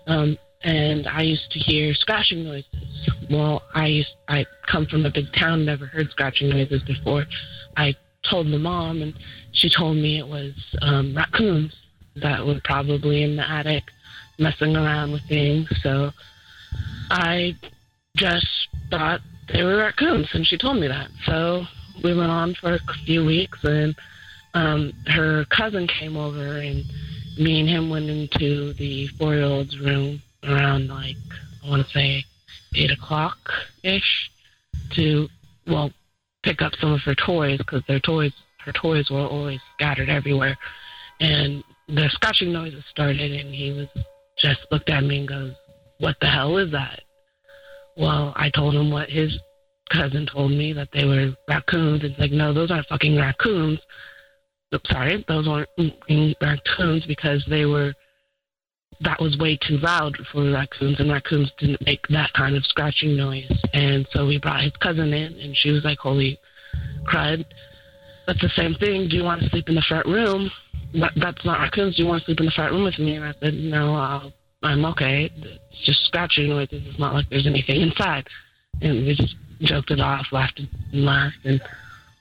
[0.07, 2.67] Um, and I used to hear scratching noises.
[3.31, 7.27] Well, I used, I come from a big town, never heard scratching noises before.
[7.77, 7.95] I
[8.29, 9.15] told the mom, and
[9.53, 11.75] she told me it was um, raccoons
[12.17, 13.85] that were probably in the attic
[14.39, 15.69] messing around with things.
[15.83, 16.11] So
[17.11, 17.57] I
[18.17, 18.47] just
[18.91, 19.21] thought
[19.53, 21.11] they were raccoons, and she told me that.
[21.27, 21.65] So
[22.03, 23.95] we went on for a few weeks, and
[24.55, 26.85] um, her cousin came over, and
[27.37, 31.17] me and him went into the four-year-old's room around like
[31.65, 32.25] I want to say
[32.75, 33.39] eight o'clock
[33.83, 34.31] ish
[34.97, 35.29] to
[35.67, 35.91] well
[36.43, 38.33] pick up some of her toys because their toys
[38.65, 40.57] her toys were always scattered everywhere,
[41.21, 43.89] and the scratching noises started, and he was
[44.39, 45.53] just looked at me and goes,
[45.99, 47.01] "What the hell is that?"
[47.97, 49.39] Well, I told him what his
[49.91, 52.03] cousin told me that they were raccoons.
[52.03, 53.79] It's like, no, those aren't fucking raccoons.
[54.75, 57.95] Oops, sorry, those aren't mm, raccoons because they were.
[59.05, 63.17] That was way too loud for raccoons, and raccoons didn't make that kind of scratching
[63.17, 63.51] noise.
[63.73, 66.39] And so we brought his cousin in, and she was like, "Holy
[67.05, 67.45] crud,
[68.27, 69.09] that's the same thing.
[69.09, 70.51] Do you want to sleep in the front room?
[70.95, 71.97] That, that's not raccoons.
[71.97, 73.95] Do you want to sleep in the front room with me?" And I said, "No,
[73.95, 74.33] I'll,
[74.63, 75.31] I'm okay.
[75.37, 76.83] It's just scratching noises.
[76.87, 78.27] It's not like there's anything inside."
[78.81, 80.61] And we just joked it off, laughed
[80.93, 81.37] and laughed.
[81.45, 81.61] And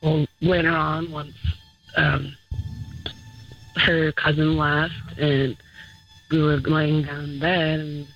[0.02, 1.34] well, later on, once
[1.96, 2.36] um,
[3.78, 5.56] her cousin left, and
[6.34, 8.08] we were laying down in bed, and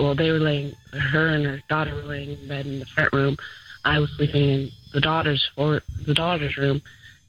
[0.00, 3.12] well, they were laying, her and her daughter were laying in bed in the front
[3.12, 3.36] room.
[3.84, 6.82] I was sleeping in the daughter's for the daughter's room,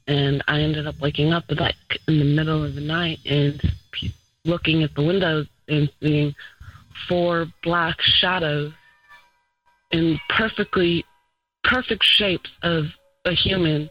[0.08, 1.76] and I ended up waking up like
[2.08, 3.62] in the middle of the night and
[4.44, 6.34] looking at the windows and seeing
[7.08, 8.72] four black shadows
[9.92, 11.04] in perfectly
[11.62, 12.86] perfect shapes of
[13.24, 13.88] a human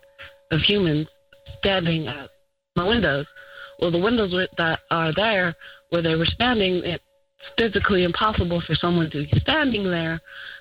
[0.51, 1.07] of humans
[1.59, 2.29] standing at
[2.75, 3.25] my windows.
[3.79, 5.55] Well, the windows that are there
[5.91, 7.03] where they were standing, it's
[7.57, 10.19] physically impossible for someone to be standing there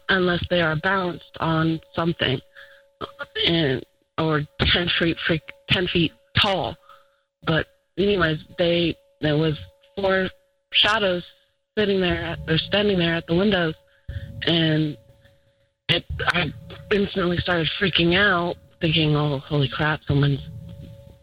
[0.08, 2.38] unless they are balanced on something
[3.46, 3.84] and
[4.18, 6.76] or ten feet freak- ten feet tall.
[7.46, 7.66] But
[7.96, 9.56] anyways, they there was
[9.96, 10.28] four
[10.72, 11.24] shadows
[11.78, 13.74] sitting there at, or standing there at the windows,
[14.42, 14.96] and
[15.88, 16.52] it I
[16.92, 20.00] instantly started freaking out, thinking, "Oh, holy crap!
[20.06, 20.40] Someone's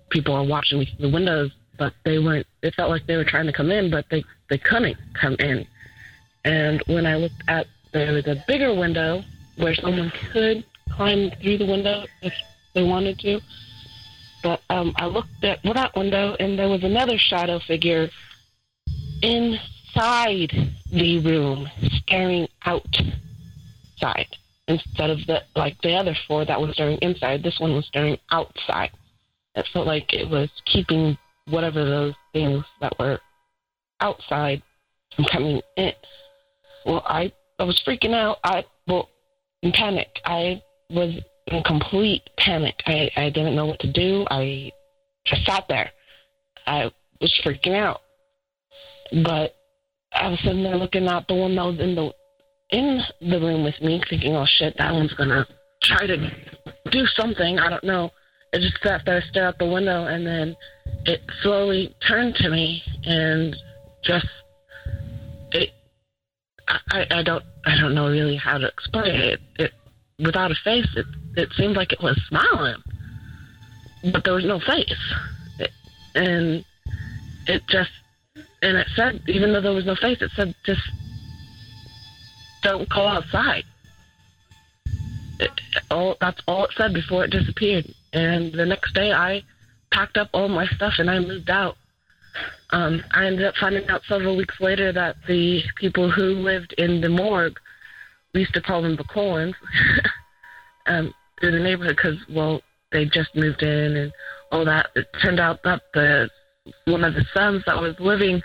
[0.09, 2.47] people are watching me through the windows." But they weren't.
[2.61, 5.65] It felt like they were trying to come in, but they they couldn't come in.
[6.43, 9.23] And when I looked at there was a bigger window
[9.57, 12.33] where someone could climb through the window if
[12.73, 13.39] they wanted to.
[14.43, 18.09] But um, I looked at that window, and there was another shadow figure
[19.21, 20.53] inside
[20.91, 21.67] the room,
[21.97, 24.27] staring outside
[24.67, 27.41] instead of the like the other four that was staring inside.
[27.43, 28.91] This one was staring outside.
[29.55, 31.17] It felt like it was keeping
[31.49, 33.19] whatever those things that were
[33.99, 34.61] outside
[35.15, 35.91] from coming in.
[36.85, 38.37] Well, I I was freaking out.
[38.43, 39.09] I well
[39.63, 40.07] in panic.
[40.25, 41.13] I was
[41.47, 42.75] in complete panic.
[42.85, 44.25] I I didn't know what to do.
[44.29, 44.71] I
[45.25, 45.91] just sat there.
[46.65, 46.91] I
[47.21, 48.01] was freaking out.
[49.23, 49.55] But
[50.13, 52.11] I was sitting there looking out the one that was in the
[52.69, 55.47] in the room with me, thinking, "Oh shit, that one's gonna
[55.83, 56.31] try to
[56.91, 58.11] do something." I don't know.
[58.53, 60.55] I just sat there, stared out the window, and then
[61.05, 63.55] it slowly turned to me and
[64.03, 64.27] just
[65.51, 65.71] it.
[66.67, 69.39] I, I don't I don't know really how to explain it.
[69.57, 69.71] It
[70.19, 72.81] without a face, it it seemed like it was smiling,
[74.11, 75.13] but there was no face,
[75.59, 75.71] it,
[76.15, 76.65] and
[77.47, 77.91] it just
[78.61, 80.81] and it said even though there was no face, it said just
[82.63, 83.63] don't go outside.
[85.39, 85.51] It,
[85.91, 87.93] all that's all it said before it disappeared.
[88.13, 89.43] And the next day, I
[89.91, 91.75] packed up all my stuff and I moved out.
[92.71, 97.01] Um, I ended up finding out several weeks later that the people who lived in
[97.01, 97.57] the morgue,
[98.33, 99.55] we used to call them the Colons,
[100.85, 104.13] um, in the neighborhood because, well, they just moved in and
[104.51, 104.87] all that.
[104.95, 106.29] It turned out that the
[106.85, 108.41] one of the sons that was living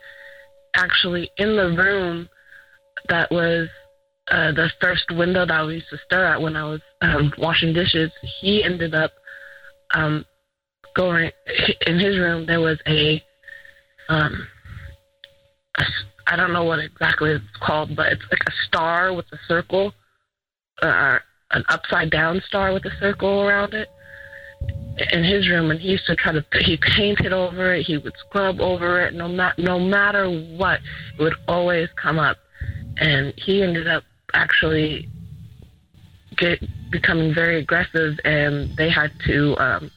[0.77, 2.29] actually in the room
[3.09, 3.69] that was
[4.31, 7.73] uh, the first window that we used to stare at when I was um, washing
[7.73, 8.11] dishes,
[8.41, 9.13] he ended up
[9.95, 10.25] um,
[10.95, 11.31] going
[11.87, 12.47] in his room.
[12.47, 13.23] There was a,
[14.09, 14.47] um,
[15.79, 15.85] a,
[16.27, 19.93] I don't know what exactly it's called, but it's like a star with a circle,
[20.83, 21.19] uh,
[21.51, 23.89] an upside down star with a circle around it
[25.13, 28.13] in his room and he used to try to he painted over it he would
[28.27, 30.81] scrub over it no, ma- no matter what
[31.19, 32.37] it would always come up
[32.99, 34.03] and he ended up
[34.35, 35.09] actually
[36.37, 36.61] get
[36.91, 39.91] becoming very aggressive, and they had to um,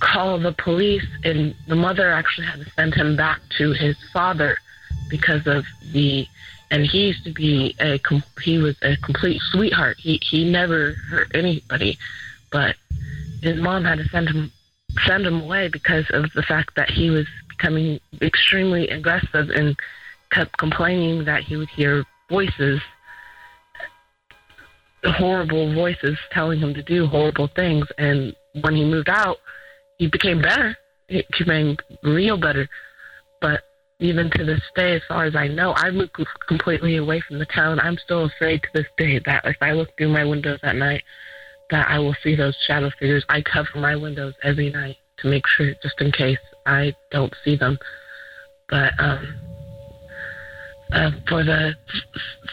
[0.00, 1.06] call the police.
[1.24, 4.56] And the mother actually had to send him back to his father
[5.08, 6.26] because of the.
[6.72, 8.00] And he used to be a
[8.42, 9.96] he was a complete sweetheart.
[9.98, 11.98] He he never hurt anybody,
[12.52, 12.76] but
[13.42, 14.52] his mom had to send him
[15.06, 19.76] send him away because of the fact that he was becoming extremely aggressive and
[20.30, 22.80] kept complaining that he would hear voices,
[25.04, 27.86] horrible voices telling him to do horrible things.
[27.98, 29.38] And when he moved out,
[29.98, 30.76] he became better.
[31.08, 32.68] He became real better.
[33.40, 33.62] But
[33.98, 37.46] even to this day, as far as I know, I moved completely away from the
[37.46, 37.80] town.
[37.80, 41.02] I'm still afraid to this day that if I look through my windows at night,
[41.70, 43.24] that I will see those shadow figures.
[43.28, 47.56] I cover my windows every night to make sure, just in case I don't see
[47.56, 47.78] them.
[48.68, 49.34] But um,
[50.92, 51.74] uh, for the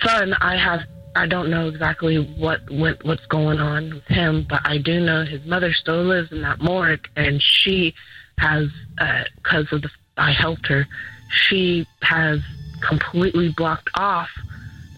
[0.04, 0.82] son, I have
[1.18, 5.26] I don't know exactly what went what's going on with him, but I do know
[5.26, 7.96] his mother still lives in that morgue, and she
[8.38, 10.88] has because uh, of the I helped her,
[11.30, 12.40] she has
[12.88, 14.30] completely blocked off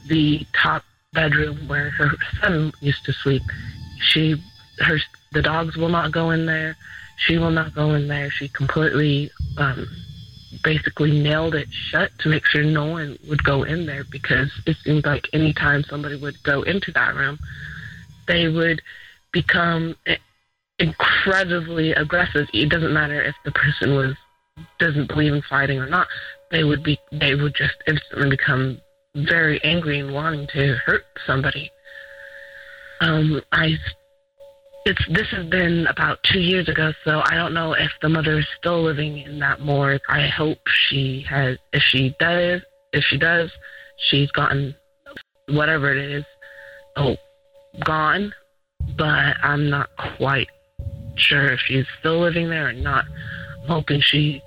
[0.07, 2.11] the top bedroom where her
[2.41, 3.43] son used to sleep.
[4.01, 4.35] She
[4.79, 4.99] her
[5.31, 6.75] the dogs will not go in there.
[7.17, 8.29] She will not go in there.
[8.29, 9.87] She completely um,
[10.63, 14.77] basically nailed it shut to make sure no one would go in there because it
[14.83, 17.37] seemed like anytime somebody would go into that room,
[18.27, 18.81] they would
[19.31, 19.95] become
[20.79, 22.47] incredibly aggressive.
[22.53, 24.15] It doesn't matter if the person was
[24.77, 26.07] doesn't believe in fighting or not.
[26.51, 28.81] They would be they would just instantly become
[29.15, 31.71] very angry and wanting to hurt somebody.
[33.01, 33.77] Um, I
[34.89, 38.39] it's this has been about two years ago, so I don't know if the mother
[38.39, 40.01] is still living in that morgue.
[40.09, 41.57] I hope she has.
[41.71, 42.61] If she does,
[42.91, 43.51] if she does,
[44.09, 44.75] she's gotten
[45.47, 46.25] whatever it is,
[46.95, 47.17] oh,
[47.85, 48.33] gone.
[48.97, 50.47] But I'm not quite
[51.15, 53.05] sure if she's still living there or not.
[53.61, 54.41] I'm hoping she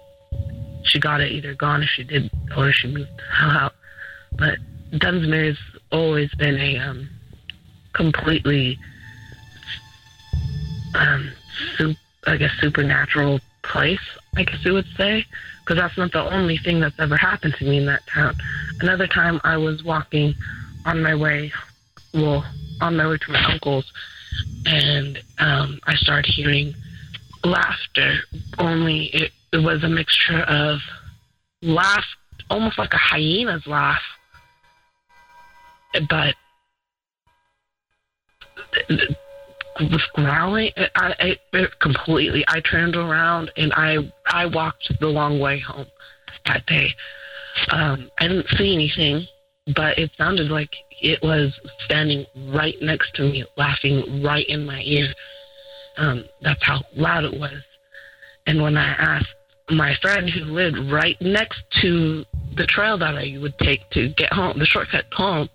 [0.85, 3.75] she got it either gone if she did or she moved out.
[4.33, 4.59] But
[4.93, 5.59] Dunsmuir's
[5.93, 7.09] always been a um,
[7.93, 8.77] completely
[10.95, 11.33] um,
[11.77, 14.01] soup, I guess, supernatural place,
[14.37, 15.25] I guess you would say,
[15.61, 18.35] because that's not the only thing that's ever happened to me in that town.
[18.81, 20.35] Another time I was walking
[20.85, 21.53] on my way,
[22.13, 22.45] well,
[22.81, 23.91] on my way to my uncle's,
[24.67, 26.75] and um, I started hearing
[27.45, 28.19] laughter,
[28.59, 30.81] only it, it was a mixture of
[31.63, 32.05] laugh,
[32.51, 34.03] almost like a hyena's laugh,
[36.09, 36.35] but
[39.81, 40.73] was growling.
[40.97, 42.45] I, I completely.
[42.49, 45.87] I turned around and I I walked the long way home
[46.47, 46.89] that day.
[47.71, 49.27] Um, I didn't see anything,
[49.75, 50.71] but it sounded like
[51.01, 51.53] it was
[51.85, 55.13] standing right next to me, laughing right in my ear.
[55.97, 57.61] Um, that's how loud it was.
[58.47, 59.35] And when I asked
[59.71, 62.25] my friend who lived right next to
[62.57, 65.49] the trail that I would take to get home, the shortcut home,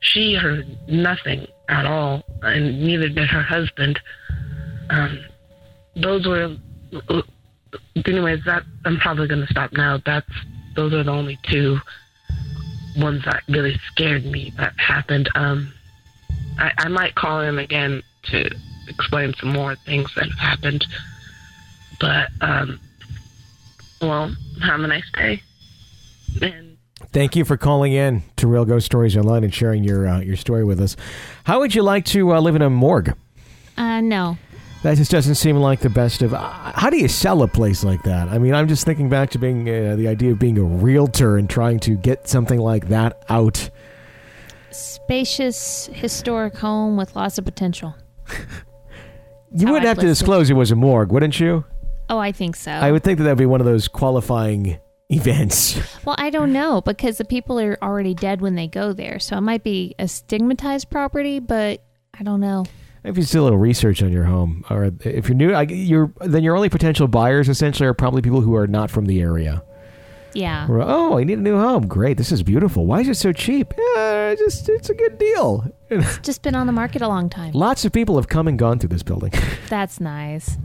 [0.00, 4.00] she heard nothing at all, and neither did her husband.
[4.90, 5.24] Um,
[5.94, 6.56] those were,
[8.06, 8.44] anyways.
[8.44, 10.00] That I'm probably going to stop now.
[10.04, 10.30] That's
[10.74, 11.78] those are the only two
[12.96, 15.28] ones that really scared me that happened.
[15.34, 15.72] Um,
[16.58, 18.50] I, I might call him again to
[18.88, 20.86] explain some more things that have happened.
[22.00, 22.80] But um,
[24.00, 25.42] well, have a nice day.
[26.42, 26.67] And
[27.12, 30.36] Thank you for calling in to Real Ghost Stories Online and sharing your uh, your
[30.36, 30.94] story with us.
[31.44, 33.14] How would you like to uh, live in a morgue?
[33.76, 34.36] Uh, no.
[34.82, 36.34] That just doesn't seem like the best of.
[36.34, 36.38] Uh,
[36.74, 38.28] how do you sell a place like that?
[38.28, 41.36] I mean, I'm just thinking back to being uh, the idea of being a realtor
[41.36, 43.70] and trying to get something like that out.
[44.70, 47.94] Spacious historic home with lots of potential.
[49.50, 50.24] You would have to list it.
[50.24, 51.64] disclose it was a morgue, wouldn't you?
[52.10, 52.70] Oh, I think so.
[52.70, 54.78] I would think that that would be one of those qualifying
[55.10, 55.80] events.
[56.04, 59.18] Well, I don't know because the people are already dead when they go there.
[59.18, 61.82] So it might be a stigmatized property, but
[62.18, 62.64] I don't know.
[63.04, 66.12] If you do a little research on your home, or if you're new, I, you're
[66.20, 69.62] then your only potential buyers essentially are probably people who are not from the area.
[70.38, 70.68] Yeah.
[70.70, 71.88] Oh, I need a new home.
[71.88, 72.86] Great, this is beautiful.
[72.86, 73.74] Why is it so cheap?
[73.76, 75.64] Yeah, just it's a good deal.
[75.90, 77.52] It's just been on the market a long time.
[77.52, 79.32] Lots of people have come and gone through this building.
[79.68, 80.56] That's nice.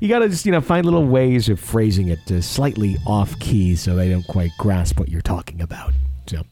[0.00, 3.38] you got to just you know find little ways of phrasing it uh, slightly off
[3.40, 5.92] key so they don't quite grasp what you're talking about.
[6.26, 6.42] So,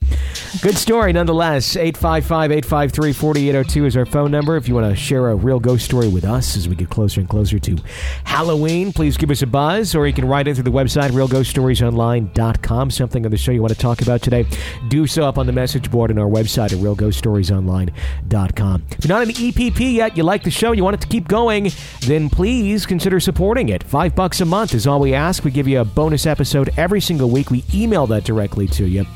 [0.60, 1.76] good story nonetheless.
[1.76, 4.54] 855-853-4802 is our phone number.
[4.56, 7.20] If you want to share a real ghost story with us as we get closer
[7.20, 7.78] and closer to
[8.24, 12.90] Halloween, please give us a buzz or you can write in through the website realghoststoriesonline.com.
[12.90, 14.44] Something on the show you want to talk about today,
[14.88, 18.82] do so up on the message board on our website at realghoststoriesonline.com.
[18.90, 21.28] If you're not an EPP yet, you like the show, you want it to keep
[21.28, 21.70] going,
[22.02, 23.82] then please consider supporting it.
[23.84, 25.44] Five bucks a month is all we ask.
[25.44, 27.50] We give you a bonus episode every single week.
[27.50, 29.06] We email that directly to you.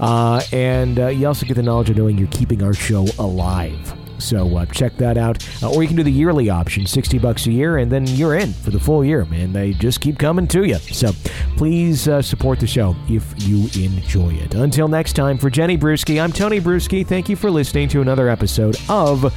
[0.00, 3.94] Uh, and uh, you also get the knowledge of knowing you're keeping our show alive.
[4.18, 5.46] So uh, check that out.
[5.62, 8.36] Uh, or you can do the yearly option, 60 bucks a year, and then you're
[8.36, 9.52] in for the full year, man.
[9.52, 10.76] They just keep coming to you.
[10.76, 11.12] So
[11.56, 14.54] please uh, support the show if you enjoy it.
[14.54, 17.06] Until next time, for Jenny Brueski, I'm Tony Brueski.
[17.06, 19.32] Thank you for listening to another episode of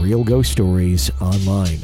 [0.00, 1.80] Real Ghost Stories Online.